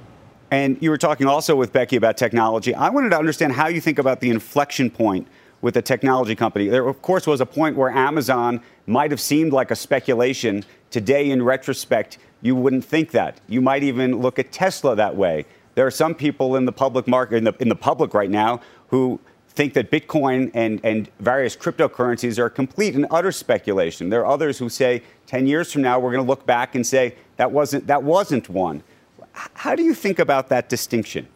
And 0.52 0.80
you 0.80 0.90
were 0.90 0.98
talking 0.98 1.26
also 1.26 1.54
with 1.54 1.72
Becky 1.72 1.96
about 1.96 2.16
technology. 2.16 2.74
I 2.74 2.90
wanted 2.90 3.10
to 3.10 3.18
understand 3.18 3.52
how 3.52 3.68
you 3.68 3.80
think 3.80 3.98
about 3.98 4.20
the 4.20 4.30
inflection 4.30 4.90
point 4.90 5.26
with 5.62 5.76
a 5.76 5.82
technology 5.82 6.34
company. 6.34 6.68
There, 6.68 6.86
of 6.86 7.02
course, 7.02 7.26
was 7.26 7.40
a 7.40 7.46
point 7.46 7.76
where 7.76 7.90
Amazon 7.90 8.62
might 8.86 9.10
have 9.10 9.20
seemed 9.20 9.52
like 9.52 9.70
a 9.70 9.76
speculation. 9.76 10.64
Today, 10.90 11.30
in 11.30 11.42
retrospect, 11.42 12.18
you 12.42 12.56
wouldn't 12.56 12.84
think 12.84 13.10
that. 13.10 13.40
You 13.48 13.60
might 13.60 13.82
even 13.82 14.18
look 14.20 14.38
at 14.38 14.52
Tesla 14.52 14.96
that 14.96 15.16
way. 15.16 15.44
There 15.74 15.86
are 15.86 15.90
some 15.90 16.14
people 16.14 16.56
in 16.56 16.64
the 16.64 16.72
public 16.72 17.06
market, 17.06 17.36
in 17.36 17.44
the, 17.44 17.54
in 17.60 17.68
the 17.68 17.76
public 17.76 18.14
right 18.14 18.30
now, 18.30 18.60
who 18.88 19.20
think 19.50 19.74
that 19.74 19.90
Bitcoin 19.90 20.50
and, 20.54 20.80
and 20.84 21.10
various 21.18 21.56
cryptocurrencies 21.56 22.38
are 22.38 22.48
complete 22.48 22.94
and 22.94 23.06
utter 23.10 23.32
speculation. 23.32 24.08
There 24.08 24.20
are 24.20 24.32
others 24.32 24.58
who 24.58 24.68
say 24.68 25.02
10 25.26 25.46
years 25.46 25.72
from 25.72 25.82
now, 25.82 25.98
we're 25.98 26.12
going 26.12 26.24
to 26.24 26.28
look 26.28 26.46
back 26.46 26.74
and 26.74 26.86
say 26.86 27.14
that 27.36 27.50
wasn't, 27.50 27.86
that 27.86 28.02
wasn't 28.02 28.48
one. 28.48 28.82
How 29.32 29.74
do 29.74 29.82
you 29.82 29.94
think 29.94 30.18
about 30.18 30.48
that 30.48 30.68
distinction? 30.68 31.28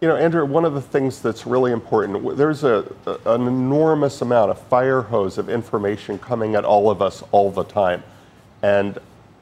You 0.00 0.06
know, 0.06 0.14
Andrew, 0.14 0.44
one 0.44 0.64
of 0.64 0.74
the 0.74 0.80
things 0.80 1.20
that's 1.20 1.44
really 1.44 1.72
important, 1.72 2.36
there's 2.36 2.62
a, 2.62 2.84
an 3.26 3.48
enormous 3.48 4.22
amount 4.22 4.52
of 4.52 4.60
fire 4.68 5.02
hose 5.02 5.38
of 5.38 5.48
information 5.48 6.20
coming 6.20 6.54
at 6.54 6.64
all 6.64 6.88
of 6.88 7.02
us 7.02 7.24
all 7.32 7.50
the 7.50 7.64
time. 7.64 8.04
And 8.62 8.96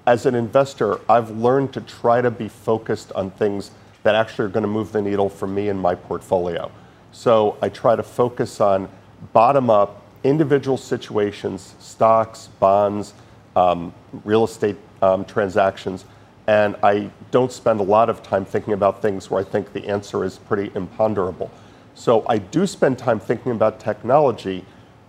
as 0.06 0.24
an 0.24 0.34
investor, 0.34 0.98
I've 1.10 1.30
learned 1.30 1.74
to 1.74 1.82
try 1.82 2.22
to 2.22 2.30
be 2.30 2.48
focused 2.48 3.12
on 3.12 3.32
things 3.32 3.70
that 4.02 4.14
actually 4.14 4.46
are 4.46 4.50
going 4.50 4.62
to 4.62 4.68
move 4.68 4.92
the 4.92 5.02
needle 5.02 5.28
for 5.28 5.46
me 5.46 5.68
and 5.68 5.78
my 5.78 5.94
portfolio. 5.94 6.70
So 7.12 7.58
I 7.60 7.68
try 7.68 7.94
to 7.94 8.02
focus 8.02 8.58
on 8.58 8.88
bottom 9.34 9.68
up 9.68 10.02
individual 10.24 10.78
situations, 10.78 11.74
stocks, 11.80 12.48
bonds, 12.60 13.12
um, 13.56 13.92
real 14.24 14.44
estate 14.44 14.76
um, 15.02 15.26
transactions 15.26 16.06
and 16.46 16.76
I 16.82 17.10
don't 17.30 17.50
spend 17.50 17.80
a 17.80 17.82
lot 17.82 18.08
of 18.08 18.22
time 18.22 18.44
thinking 18.44 18.72
about 18.72 19.02
things 19.02 19.30
where 19.30 19.40
I 19.40 19.44
think 19.44 19.72
the 19.72 19.88
answer 19.88 20.24
is 20.24 20.38
pretty 20.38 20.70
imponderable. 20.74 21.50
So 21.94 22.24
I 22.28 22.38
do 22.38 22.66
spend 22.66 22.98
time 22.98 23.18
thinking 23.18 23.52
about 23.52 23.80
technology, 23.80 24.64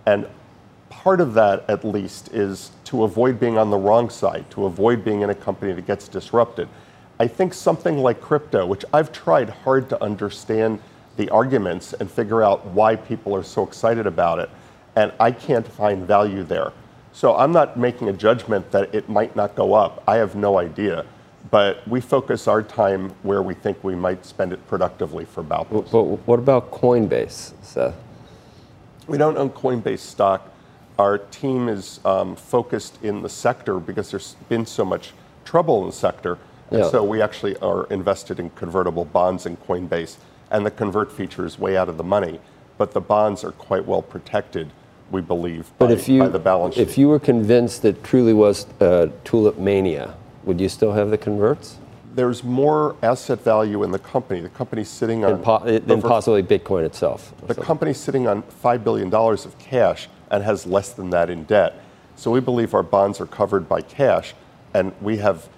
and 0.06 0.26
part 0.88 1.20
of 1.20 1.34
that, 1.34 1.68
at 1.68 1.84
least, 1.84 2.32
is 2.32 2.72
to 2.84 3.04
avoid 3.04 3.38
being 3.38 3.58
on 3.58 3.70
the 3.70 3.76
wrong 3.76 4.10
side, 4.10 4.50
to 4.50 4.64
avoid 4.64 5.04
being 5.04 5.20
in 5.20 5.30
a 5.30 5.34
company 5.34 5.72
that 5.72 5.86
gets 5.86 6.08
disrupted. 6.08 6.68
I 7.20 7.28
think 7.28 7.52
something 7.52 7.98
like 7.98 8.20
crypto, 8.20 8.64
which 8.66 8.84
I've 8.92 9.12
tried 9.12 9.50
hard 9.50 9.88
to 9.90 10.02
understand 10.02 10.80
the 11.16 11.28
arguments 11.30 11.92
and 11.92 12.10
figure 12.10 12.42
out 12.42 12.64
why 12.66 12.96
people 12.96 13.34
are 13.34 13.42
so 13.42 13.64
excited 13.64 14.06
about 14.06 14.38
it, 14.38 14.48
and 14.96 15.12
I 15.20 15.30
can't 15.32 15.66
find 15.66 16.06
value 16.06 16.42
there. 16.42 16.72
So 17.12 17.36
I'm 17.36 17.52
not 17.52 17.76
making 17.76 18.08
a 18.08 18.12
judgment 18.12 18.70
that 18.70 18.94
it 18.94 19.08
might 19.08 19.34
not 19.36 19.54
go 19.54 19.74
up. 19.74 20.02
I 20.06 20.16
have 20.16 20.36
no 20.36 20.58
idea. 20.58 21.04
But 21.50 21.86
we 21.88 22.00
focus 22.00 22.46
our 22.48 22.62
time 22.62 23.10
where 23.22 23.42
we 23.42 23.54
think 23.54 23.82
we 23.82 23.94
might 23.94 24.26
spend 24.26 24.52
it 24.52 24.66
productively 24.66 25.24
for 25.24 25.42
Baupost. 25.42 25.90
But 25.90 26.02
what 26.02 26.38
about 26.38 26.70
Coinbase, 26.70 27.52
Seth? 27.62 27.94
We 29.06 29.16
don't 29.18 29.38
own 29.38 29.50
Coinbase 29.50 30.00
stock. 30.00 30.52
Our 30.98 31.18
team 31.18 31.68
is 31.68 32.00
um, 32.04 32.34
focused 32.36 32.98
in 33.02 33.22
the 33.22 33.28
sector 33.28 33.78
because 33.78 34.10
there's 34.10 34.34
been 34.48 34.66
so 34.66 34.84
much 34.84 35.12
trouble 35.44 35.80
in 35.82 35.86
the 35.86 35.92
sector. 35.96 36.38
And 36.70 36.80
Yeah. 36.80 36.90
so 36.90 37.02
we 37.04 37.22
actually 37.22 37.56
are 37.58 37.84
invested 37.84 38.38
in 38.40 38.50
convertible 38.50 39.04
bonds 39.06 39.46
in 39.46 39.56
Coinbase. 39.56 40.16
And 40.50 40.66
the 40.66 40.70
convert 40.70 41.10
feature 41.12 41.46
is 41.46 41.58
way 41.58 41.76
out 41.76 41.88
of 41.88 41.96
the 41.96 42.04
money. 42.04 42.40
But 42.76 42.92
the 42.92 43.00
bonds 43.00 43.44
are 43.44 43.52
quite 43.52 43.86
well 43.86 44.02
protected, 44.02 44.70
we 45.10 45.20
believe, 45.22 45.70
But 45.78 45.86
by, 45.86 45.92
if 45.92 46.08
you 46.08 46.20
by 46.20 46.28
the 46.28 46.38
balance 46.38 46.74
sheet. 46.74 46.82
if 46.82 46.98
you 46.98 47.08
were 47.08 47.18
convinced 47.18 47.82
that 47.82 48.04
truly 48.04 48.34
was 48.34 48.66
uh, 48.80 49.08
tulip 49.24 49.56
mania, 49.58 50.14
would 50.48 50.60
you 50.60 50.68
still 50.68 50.92
have 50.92 51.10
the 51.10 51.18
converts? 51.18 51.78
there's 52.18 52.42
more 52.42 52.96
asset 53.00 53.40
value 53.44 53.84
in 53.84 53.92
the 53.92 53.98
company. 53.98 54.40
The 54.40 54.48
company's 54.48 54.88
sitting 54.88 55.24
on 55.24 55.40
po- 55.40 55.78
than 55.78 56.02
possibly 56.02 56.42
Bitcoin 56.42 56.84
itself. 56.84 57.32
The 57.46 57.54
company's 57.54 57.96
sitting 57.96 58.26
on 58.26 58.42
$5 58.42 58.82
billion 58.82 59.14
of 59.14 59.58
cash 59.60 60.08
and 60.28 60.42
has 60.42 60.66
less 60.66 60.92
than 60.92 61.10
that 61.10 61.30
in 61.30 61.44
debt. 61.44 61.80
So 62.16 62.32
we 62.32 62.40
believe 62.40 62.74
our 62.74 62.82
bonds 62.82 63.20
are 63.20 63.26
covered 63.26 63.68
by 63.68 63.82
cash, 63.82 64.34
and 64.74 64.92
we 65.00 65.18
have, 65.18 65.48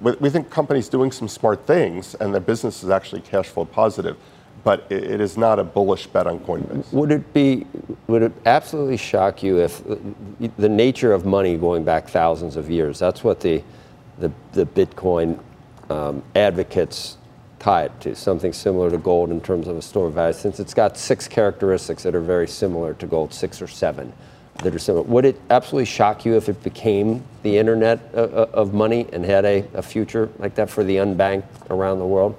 we 0.00 0.28
think 0.30 0.50
companies 0.50 0.88
doing 0.88 1.12
some 1.12 1.28
smart 1.28 1.64
things, 1.64 2.16
and 2.16 2.34
the 2.34 2.40
business 2.40 2.82
is 2.82 2.90
actually 2.90 3.20
cash 3.20 3.46
flow 3.46 3.64
positive, 3.64 4.16
but 4.64 4.90
it 4.90 5.20
is 5.20 5.36
not 5.36 5.60
a 5.60 5.64
bullish 5.64 6.08
bet 6.08 6.26
on 6.26 6.40
Coinbase. 6.40 6.92
Would 6.92 7.12
it 7.12 7.32
be, 7.32 7.68
would 8.08 8.22
it 8.22 8.32
absolutely 8.46 8.96
shock 8.96 9.44
you 9.44 9.60
if 9.60 9.80
the 10.56 10.68
nature 10.68 11.12
of 11.12 11.24
money 11.24 11.56
going 11.56 11.84
back 11.84 12.08
thousands 12.08 12.56
of 12.56 12.68
years, 12.68 12.98
that's 12.98 13.22
what 13.22 13.38
the, 13.38 13.62
the, 14.20 14.30
the 14.52 14.66
Bitcoin 14.66 15.38
um, 15.88 16.22
advocates 16.36 17.16
tie 17.58 17.84
it 17.84 18.00
to, 18.00 18.14
something 18.14 18.52
similar 18.52 18.90
to 18.90 18.98
gold 18.98 19.30
in 19.30 19.40
terms 19.40 19.68
of 19.68 19.76
a 19.76 19.82
store 19.82 20.06
of 20.06 20.14
value, 20.14 20.32
since 20.32 20.60
it's 20.60 20.72
got 20.74 20.96
six 20.96 21.28
characteristics 21.28 22.02
that 22.02 22.14
are 22.14 22.20
very 22.20 22.48
similar 22.48 22.94
to 22.94 23.06
gold, 23.06 23.34
six 23.34 23.60
or 23.60 23.66
seven 23.66 24.12
that 24.62 24.74
are 24.74 24.78
similar. 24.78 25.02
Would 25.04 25.24
it 25.24 25.40
absolutely 25.50 25.86
shock 25.86 26.24
you 26.24 26.36
if 26.36 26.48
it 26.48 26.62
became 26.62 27.22
the 27.42 27.58
internet 27.58 28.00
uh, 28.14 28.18
uh, 28.18 28.50
of 28.52 28.72
money 28.74 29.06
and 29.12 29.24
had 29.24 29.44
a, 29.44 29.64
a 29.74 29.82
future 29.82 30.30
like 30.38 30.54
that 30.54 30.70
for 30.70 30.84
the 30.84 30.96
unbanked 30.96 31.44
around 31.70 31.98
the 31.98 32.06
world? 32.06 32.38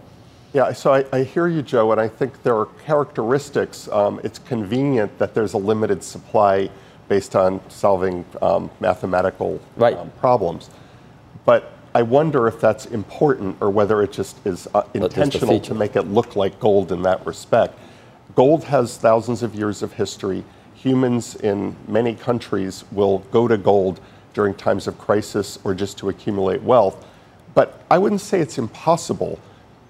Yeah, 0.53 0.73
so 0.73 0.93
I, 0.93 1.05
I 1.13 1.23
hear 1.23 1.47
you, 1.47 1.61
Joe, 1.61 1.91
and 1.91 2.01
I 2.01 2.07
think 2.07 2.43
there 2.43 2.57
are 2.57 2.65
characteristics. 2.85 3.87
Um, 3.87 4.19
it's 4.23 4.37
convenient 4.39 5.17
that 5.17 5.33
there's 5.33 5.53
a 5.53 5.57
limited 5.57 6.03
supply 6.03 6.69
based 7.07 7.35
on 7.35 7.61
solving 7.69 8.25
um, 8.41 8.69
mathematical 8.79 9.61
Right. 9.77 9.97
um, 9.97 10.11
problems. 10.19 10.69
But 11.45 11.71
I 11.93 12.04
wonder 12.04 12.47
if 12.47 12.60
that's 12.60 12.86
important 12.86 13.58
or 13.60 13.69
whether 13.69 14.01
it 14.01 14.12
just 14.12 14.45
is 14.45 14.67
uh, 14.73 14.84
intentional 14.93 15.60
feature. 15.60 15.73
to 15.73 15.75
make 15.75 15.95
it 15.95 16.04
look 16.04 16.36
like 16.36 16.60
gold 16.60 16.91
in 16.91 17.01
that 17.04 17.25
respect. 17.25 17.77
Gold 18.36 18.63
has 18.65 18.97
thousands 18.97 19.43
of 19.43 19.54
years 19.56 19.84
of 19.84 19.93
history. 19.93 20.43
Humans 20.75 21.36
in 21.36 21.75
many 21.88 22.15
countries 22.15 22.86
will 22.91 23.19
go 23.32 23.47
to 23.47 23.58
gold 23.58 23.99
during 24.34 24.54
times 24.54 24.88
of 24.88 24.97
crisis 24.97 25.60
or 25.63 25.73
just 25.73 25.97
to 25.97 26.10
accumulate 26.10 26.62
wealth. 26.62 27.06
But 27.54 27.82
I 27.91 27.97
wouldn't 27.97 28.21
say 28.21 28.39
it's 28.39 28.58
impossible. 28.58 29.38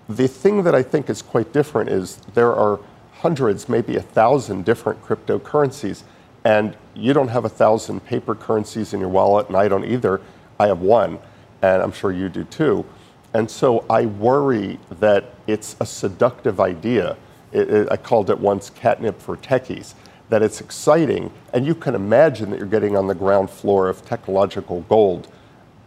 The 0.09 0.27
thing 0.27 0.63
that 0.63 0.73
I 0.73 0.81
think 0.81 1.09
is 1.09 1.21
quite 1.21 1.53
different 1.53 1.89
is 1.89 2.17
there 2.33 2.53
are 2.53 2.79
hundreds, 3.13 3.69
maybe 3.69 3.95
a 3.95 4.01
thousand 4.01 4.65
different 4.65 5.03
cryptocurrencies, 5.05 6.01
and 6.43 6.75
you 6.95 7.13
don't 7.13 7.27
have 7.27 7.45
a 7.45 7.49
thousand 7.49 8.03
paper 8.05 8.33
currencies 8.33 8.93
in 8.93 8.99
your 8.99 9.09
wallet, 9.09 9.47
and 9.47 9.55
I 9.55 9.67
don't 9.67 9.85
either. 9.85 10.19
I 10.59 10.67
have 10.67 10.81
one, 10.81 11.19
and 11.61 11.81
I'm 11.81 11.91
sure 11.91 12.11
you 12.11 12.29
do 12.29 12.43
too. 12.45 12.85
And 13.33 13.49
so 13.49 13.85
I 13.89 14.05
worry 14.05 14.79
that 14.99 15.25
it's 15.47 15.75
a 15.79 15.85
seductive 15.85 16.59
idea. 16.59 17.17
It, 17.51 17.69
it- 17.69 17.87
I 17.91 17.97
called 17.97 18.29
it 18.29 18.39
once 18.39 18.69
catnip 18.69 19.21
for 19.21 19.37
techies, 19.37 19.93
that 20.29 20.41
it's 20.41 20.61
exciting, 20.61 21.31
and 21.53 21.65
you 21.65 21.75
can 21.75 21.95
imagine 21.95 22.49
that 22.51 22.57
you're 22.59 22.67
getting 22.67 22.95
on 22.97 23.07
the 23.07 23.15
ground 23.15 23.49
floor 23.49 23.89
of 23.89 24.05
technological 24.05 24.81
gold. 24.89 25.27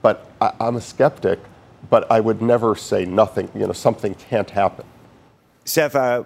But 0.03 0.31
I, 0.41 0.53
I'm 0.61 0.77
a 0.77 0.81
skeptic, 0.81 1.39
but 1.91 2.11
I 2.11 2.21
would 2.21 2.43
never 2.43 2.77
say 2.77 3.05
nothing, 3.05 3.51
you 3.55 3.67
know, 3.67 3.73
something 3.73 4.15
can't 4.15 4.51
happen. 4.51 4.85
Seth, 5.65 5.95
uh, 5.97 6.25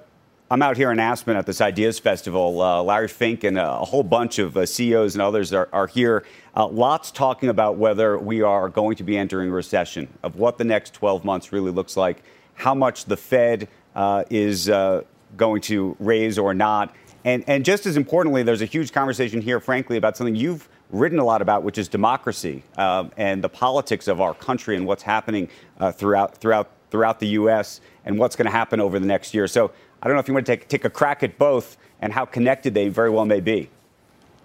I'm 0.50 0.62
out 0.62 0.78
here 0.78 0.90
in 0.90 0.98
Aspen 0.98 1.37
at 1.37 1.44
this 1.44 1.61
Ideas 1.61 1.98
Festival. 1.98 2.62
Uh, 2.62 2.82
Larry 2.82 3.08
Fink 3.08 3.44
and 3.44 3.58
a 3.58 3.84
whole 3.84 4.02
bunch 4.02 4.38
of 4.38 4.56
uh, 4.56 4.64
CEOs 4.64 5.14
and 5.14 5.20
others 5.20 5.52
are, 5.52 5.68
are 5.74 5.87
here. 5.87 6.24
Uh, 6.56 6.66
lots 6.66 7.11
talking 7.11 7.50
about 7.50 7.76
whether 7.76 8.16
we 8.16 8.40
are 8.40 8.70
going 8.70 8.96
to 8.96 9.02
be 9.02 9.18
entering 9.18 9.50
recession, 9.50 10.08
of 10.22 10.37
what 10.37 10.56
the 10.56 10.64
next 10.64 10.94
12 10.94 11.22
months 11.22 11.52
really 11.52 11.70
looks 11.70 11.98
like, 11.98 12.22
how 12.54 12.74
much 12.74 13.04
the 13.04 13.16
Fed 13.16 13.68
uh, 13.94 14.24
is 14.30 14.70
uh, 14.70 15.02
going 15.37 15.61
to 15.61 15.94
raise 16.00 16.38
or 16.38 16.54
not. 16.54 16.94
And, 17.26 17.44
and 17.46 17.62
just 17.62 17.84
as 17.84 17.98
importantly, 17.98 18.42
there's 18.42 18.62
a 18.62 18.66
huge 18.66 18.90
conversation 18.90 19.42
here, 19.42 19.61
frankly, 19.61 19.98
about 19.98 20.16
something 20.16 20.34
you've 20.34 20.66
written 20.88 21.18
a 21.18 21.24
lot 21.24 21.42
about, 21.42 21.62
which 21.62 21.76
is 21.76 21.88
democracy 21.88 22.62
um, 22.78 23.12
and 23.18 23.44
the 23.44 23.50
politics 23.50 24.08
of 24.08 24.22
our 24.22 24.32
country 24.32 24.76
and 24.76 24.87
what's 24.87 25.02
happening 25.02 25.50
uh, 25.78 25.92
throughout, 25.92 26.38
throughout, 26.38 26.70
throughout 26.90 27.20
the 27.20 27.28
U.S. 27.28 27.82
and 28.06 28.18
what's 28.18 28.34
going 28.34 28.46
to 28.46 28.50
happen 28.50 28.80
over 28.80 28.98
the 28.98 29.06
next 29.06 29.34
year. 29.34 29.46
So 29.46 29.72
I 30.02 30.06
don't 30.06 30.14
know 30.14 30.20
if 30.20 30.28
you 30.28 30.34
want 30.34 30.46
to 30.46 30.56
take, 30.56 30.68
take 30.68 30.84
a 30.84 30.90
crack 30.90 31.22
at 31.22 31.38
both 31.38 31.76
and 32.00 32.12
how 32.12 32.24
connected 32.24 32.74
they 32.74 32.88
very 32.88 33.11
well 33.11 33.24
may 33.24 33.40
be. 33.40 33.68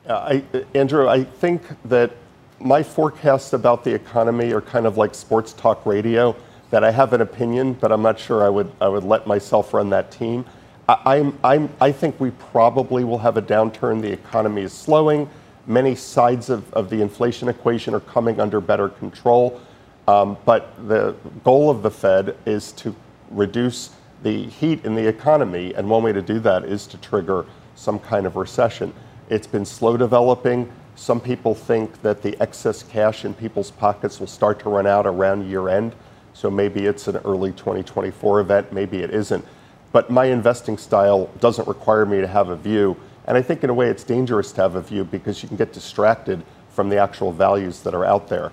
Uh, 0.07 0.41
I, 0.53 0.63
Andrew, 0.73 1.07
I 1.07 1.23
think 1.23 1.61
that 1.85 2.11
my 2.59 2.81
forecasts 2.81 3.53
about 3.53 3.83
the 3.83 3.93
economy 3.93 4.51
are 4.53 4.61
kind 4.61 4.85
of 4.85 4.97
like 4.97 5.13
sports 5.15 5.53
talk 5.53 5.85
radio. 5.85 6.35
That 6.71 6.83
I 6.83 6.89
have 6.89 7.13
an 7.13 7.21
opinion, 7.21 7.73
but 7.73 7.91
I'm 7.91 8.01
not 8.01 8.17
sure 8.17 8.43
I 8.43 8.49
would 8.49 8.71
I 8.81 8.87
would 8.87 9.03
let 9.03 9.27
myself 9.27 9.75
run 9.75 9.91
that 9.91 10.09
team. 10.09 10.43
I, 10.89 11.17
I'm, 11.17 11.37
I'm, 11.43 11.69
I 11.79 11.91
think 11.91 12.19
we 12.19 12.31
probably 12.31 13.03
will 13.03 13.19
have 13.19 13.37
a 13.37 13.41
downturn. 13.41 14.01
The 14.01 14.11
economy 14.11 14.63
is 14.63 14.73
slowing. 14.73 15.29
Many 15.67 15.95
sides 15.95 16.49
of, 16.49 16.71
of 16.73 16.89
the 16.89 17.01
inflation 17.01 17.47
equation 17.47 17.93
are 17.93 17.99
coming 17.99 18.39
under 18.39 18.59
better 18.59 18.89
control. 18.89 19.61
Um, 20.07 20.37
but 20.45 20.75
the 20.89 21.15
goal 21.43 21.69
of 21.69 21.83
the 21.83 21.91
Fed 21.91 22.35
is 22.45 22.71
to 22.73 22.95
reduce 23.29 23.91
the 24.23 24.45
heat 24.45 24.83
in 24.86 24.95
the 24.95 25.07
economy, 25.07 25.73
and 25.75 25.89
one 25.89 26.03
way 26.03 26.13
to 26.13 26.21
do 26.21 26.39
that 26.39 26.63
is 26.63 26.88
to 26.88 26.97
trigger 26.97 27.45
some 27.75 27.99
kind 27.99 28.25
of 28.25 28.36
recession. 28.36 28.93
It's 29.29 29.47
been 29.47 29.65
slow 29.65 29.97
developing. 29.97 30.71
Some 30.95 31.19
people 31.19 31.55
think 31.55 32.01
that 32.01 32.21
the 32.21 32.39
excess 32.41 32.83
cash 32.83 33.25
in 33.25 33.33
people's 33.33 33.71
pockets 33.71 34.19
will 34.19 34.27
start 34.27 34.59
to 34.62 34.69
run 34.69 34.88
out 34.88 35.05
around 35.05 35.49
year 35.49 35.69
end. 35.69 35.95
So 36.33 36.49
maybe 36.49 36.86
it's 36.86 37.07
an 37.07 37.17
early 37.17 37.51
2024 37.51 38.39
event, 38.39 38.73
maybe 38.73 38.97
it 38.99 39.12
isn't. 39.12 39.45
But 39.91 40.09
my 40.09 40.25
investing 40.25 40.77
style 40.77 41.29
doesn't 41.39 41.67
require 41.67 42.05
me 42.05 42.21
to 42.21 42.27
have 42.27 42.49
a 42.49 42.55
view. 42.55 42.97
And 43.25 43.38
I 43.38 43.41
think 43.41 43.63
in 43.63 43.69
a 43.69 43.73
way 43.73 43.89
it's 43.89 44.03
dangerous 44.03 44.51
to 44.53 44.62
have 44.62 44.75
a 44.75 44.81
view 44.81 45.03
because 45.03 45.43
you 45.43 45.47
can 45.47 45.57
get 45.57 45.71
distracted 45.73 46.43
from 46.69 46.89
the 46.89 46.97
actual 46.97 47.31
values 47.31 47.81
that 47.81 47.93
are 47.93 48.03
out 48.03 48.27
there. 48.27 48.51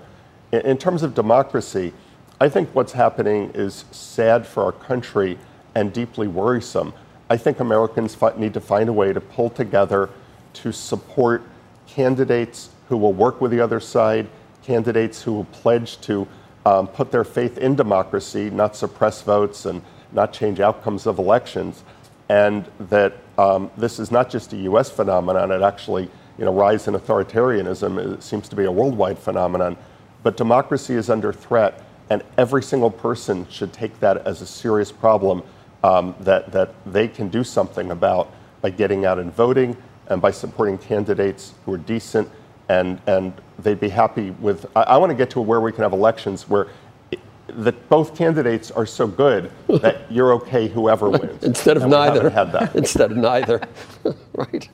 In, 0.51 0.77
terms 0.77 1.01
of 1.01 1.15
democracy, 1.15 1.93
I 2.39 2.49
think 2.49 2.69
what's 2.73 2.91
happening 2.91 3.51
is 3.53 3.85
sad 3.91 4.45
for 4.45 4.63
our 4.63 4.71
country 4.71 5.37
and 5.75 5.93
deeply 5.93 6.27
worrisome. 6.27 6.93
I 7.29 7.37
think 7.37 7.59
Americans 7.59 8.17
need 8.37 8.53
to 8.53 8.61
find 8.61 8.89
a 8.89 8.93
way 8.93 9.13
to 9.13 9.21
pull 9.21 9.49
together 9.49 10.09
to 10.53 10.71
support 10.71 11.43
candidates 11.87 12.69
who 12.89 12.97
will 12.97 13.13
work 13.13 13.39
with 13.39 13.51
the 13.51 13.61
other 13.61 13.79
side, 13.79 14.27
candidates 14.63 15.21
who 15.21 15.33
will 15.33 15.45
pledge 15.45 15.99
to 16.01 16.27
um, 16.65 16.87
put 16.87 17.11
their 17.11 17.23
faith 17.23 17.57
in 17.57 17.75
democracy, 17.75 18.49
not 18.49 18.75
suppress 18.75 19.21
votes 19.21 19.65
and 19.65 19.81
not 20.11 20.33
change 20.33 20.59
outcomes 20.59 21.07
of 21.07 21.19
elections, 21.19 21.83
and 22.29 22.65
that 22.79 23.13
um, 23.37 23.71
this 23.77 23.99
is 23.99 24.11
not 24.11 24.29
just 24.29 24.53
a 24.53 24.57
U.S. 24.57 24.89
phenomenon. 24.89 25.51
It 25.51 25.61
actually, 25.61 26.09
you 26.37 26.45
know, 26.45 26.53
rise 26.53 26.87
in 26.87 26.93
authoritarianism 26.93 28.13
it 28.13 28.23
seems 28.23 28.47
to 28.49 28.55
be 28.55 28.65
a 28.65 28.71
worldwide 28.71 29.17
phenomenon. 29.17 29.77
But 30.23 30.37
democracy 30.37 30.95
is 30.95 31.09
under 31.09 31.33
threat, 31.33 31.81
and 32.09 32.23
every 32.37 32.61
single 32.61 32.91
person 32.91 33.47
should 33.49 33.73
take 33.73 33.99
that 34.01 34.27
as 34.27 34.41
a 34.41 34.45
serious 34.45 34.91
problem 34.91 35.43
um, 35.83 36.15
that 36.21 36.51
that 36.51 36.73
they 36.85 37.07
can 37.07 37.29
do 37.29 37.43
something 37.43 37.91
about 37.91 38.31
by 38.61 38.69
getting 38.69 39.05
out 39.05 39.17
and 39.19 39.33
voting 39.33 39.75
and 40.07 40.21
by 40.21 40.31
supporting 40.31 40.77
candidates 40.77 41.53
who 41.65 41.73
are 41.73 41.77
decent 41.77 42.29
and 42.69 42.99
and 43.07 43.33
they'd 43.59 43.79
be 43.79 43.89
happy 43.89 44.31
with. 44.31 44.65
I, 44.75 44.81
I 44.83 44.97
want 44.97 45.09
to 45.11 45.15
get 45.15 45.29
to 45.31 45.41
where 45.41 45.61
we 45.61 45.71
can 45.71 45.83
have 45.83 45.93
elections 45.93 46.47
where 46.49 46.67
it- 47.11 47.19
that 47.47 47.89
both 47.89 48.15
candidates 48.15 48.71
are 48.71 48.85
so 48.85 49.07
good 49.07 49.51
that 49.67 50.09
you're 50.11 50.33
okay 50.33 50.67
whoever 50.67 51.09
wins. 51.09 51.43
Instead 51.43 51.75
of 51.77 51.83
And 51.83 51.91
neither. 51.91 52.29
had 52.29 52.51
that. 52.53 52.75
Instead 52.83 53.11
of 53.11 53.17
neither. 53.17 53.61
right. 54.33 54.69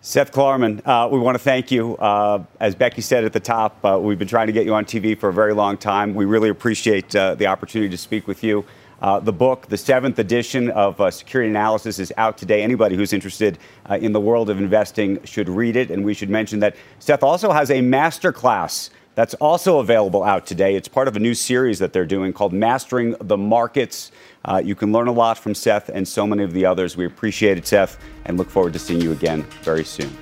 Seth 0.00 0.32
Klarman, 0.32 0.80
uh, 0.86 1.08
we 1.08 1.18
want 1.18 1.34
to 1.34 1.38
thank 1.38 1.70
you. 1.70 1.96
Uh, 1.96 2.42
as 2.60 2.74
Becky 2.74 3.02
said 3.02 3.24
at 3.24 3.32
the 3.34 3.40
top, 3.40 3.84
uh, 3.84 3.98
we've 4.00 4.18
been 4.18 4.26
trying 4.28 4.46
to 4.46 4.52
get 4.54 4.64
you 4.64 4.72
on 4.74 4.84
TV 4.86 5.18
for 5.18 5.28
a 5.28 5.32
very 5.32 5.52
long 5.52 5.76
time. 5.76 6.14
We 6.14 6.24
really 6.24 6.48
appreciate 6.48 7.14
uh, 7.14 7.34
the 7.34 7.46
opportunity 7.46 7.90
to 7.90 7.98
speak 7.98 8.26
with 8.26 8.42
you. 8.42 8.64
Uh, 9.00 9.20
the 9.20 9.32
book, 9.32 9.68
the 9.68 9.76
seventh 9.76 10.18
edition 10.18 10.70
of 10.70 11.00
uh, 11.00 11.10
Security 11.10 11.48
Analysis, 11.50 11.98
is 11.98 12.12
out 12.16 12.36
today. 12.36 12.62
Anybody 12.62 12.96
who's 12.96 13.12
interested 13.12 13.58
in 13.90 14.12
the 14.12 14.20
world 14.20 14.50
of 14.50 14.58
investing 14.58 15.22
should 15.24 15.48
read 15.48 15.76
it. 15.76 15.90
And 15.90 16.04
we 16.04 16.14
should 16.14 16.30
mention 16.30 16.60
that 16.60 16.76
Seth 16.98 17.22
also 17.22 17.52
has 17.52 17.70
a 17.70 17.80
master 17.80 18.32
class 18.32 18.90
that's 19.18 19.34
also 19.34 19.80
available 19.80 20.22
out 20.22 20.46
today. 20.46 20.76
It's 20.76 20.86
part 20.86 21.08
of 21.08 21.16
a 21.16 21.18
new 21.18 21.34
series 21.34 21.80
that 21.80 21.92
they're 21.92 22.06
doing 22.06 22.32
called 22.32 22.52
Mastering 22.52 23.16
the 23.20 23.36
Markets. 23.36 24.12
Uh, 24.44 24.62
you 24.64 24.76
can 24.76 24.92
learn 24.92 25.08
a 25.08 25.12
lot 25.12 25.36
from 25.36 25.56
Seth 25.56 25.88
and 25.88 26.06
so 26.06 26.24
many 26.24 26.44
of 26.44 26.52
the 26.52 26.64
others. 26.64 26.96
We 26.96 27.04
appreciate 27.04 27.58
it, 27.58 27.66
Seth, 27.66 27.98
and 28.26 28.38
look 28.38 28.48
forward 28.48 28.74
to 28.74 28.78
seeing 28.78 29.00
you 29.00 29.10
again 29.10 29.42
very 29.62 29.82
soon. 29.82 30.16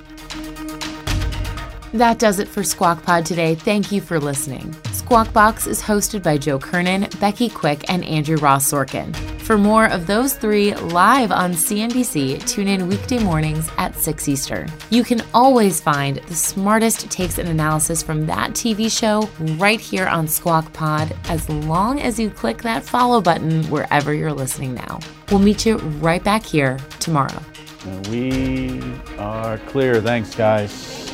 That 1.93 2.17
does 2.17 2.39
it 2.39 2.47
for 2.47 2.63
Squawk 2.63 3.03
Pod 3.03 3.23
today. 3.23 3.53
Thank 3.53 3.91
you 3.91 4.01
for 4.01 4.19
listening. 4.19 4.75
Squawk 5.07 5.31
Box 5.31 5.67
is 5.67 5.81
hosted 5.81 6.21
by 6.21 6.37
Joe 6.37 6.59
Kernen, 6.59 7.17
Becky 7.21 7.47
Quick, 7.47 7.89
and 7.89 8.03
Andrew 8.03 8.35
Ross 8.35 8.69
Sorkin. 8.69 9.15
For 9.39 9.57
more 9.57 9.85
of 9.85 10.05
those 10.05 10.33
three 10.33 10.73
live 10.75 11.31
on 11.31 11.53
CNBC, 11.53 12.45
tune 12.45 12.67
in 12.67 12.89
weekday 12.89 13.17
mornings 13.17 13.69
at 13.77 13.95
6 13.95 14.27
Eastern. 14.27 14.69
You 14.89 15.05
can 15.05 15.21
always 15.33 15.79
find 15.79 16.17
the 16.17 16.35
smartest 16.35 17.09
takes 17.09 17.37
and 17.37 17.47
analysis 17.47 18.03
from 18.03 18.25
that 18.25 18.51
TV 18.51 18.91
show 18.91 19.29
right 19.55 19.79
here 19.79 20.07
on 20.07 20.27
Squawk 20.27 20.73
Pod 20.73 21.15
as 21.29 21.47
long 21.47 22.01
as 22.01 22.19
you 22.19 22.29
click 22.29 22.61
that 22.63 22.83
follow 22.83 23.21
button 23.21 23.63
wherever 23.69 24.13
you're 24.13 24.33
listening 24.33 24.73
now. 24.73 24.99
We'll 25.31 25.39
meet 25.39 25.65
you 25.65 25.77
right 25.77 26.21
back 26.21 26.45
here 26.45 26.79
tomorrow. 26.99 27.41
We 28.09 28.81
are 29.17 29.57
clear. 29.69 30.01
Thanks, 30.01 30.35
guys. 30.35 31.13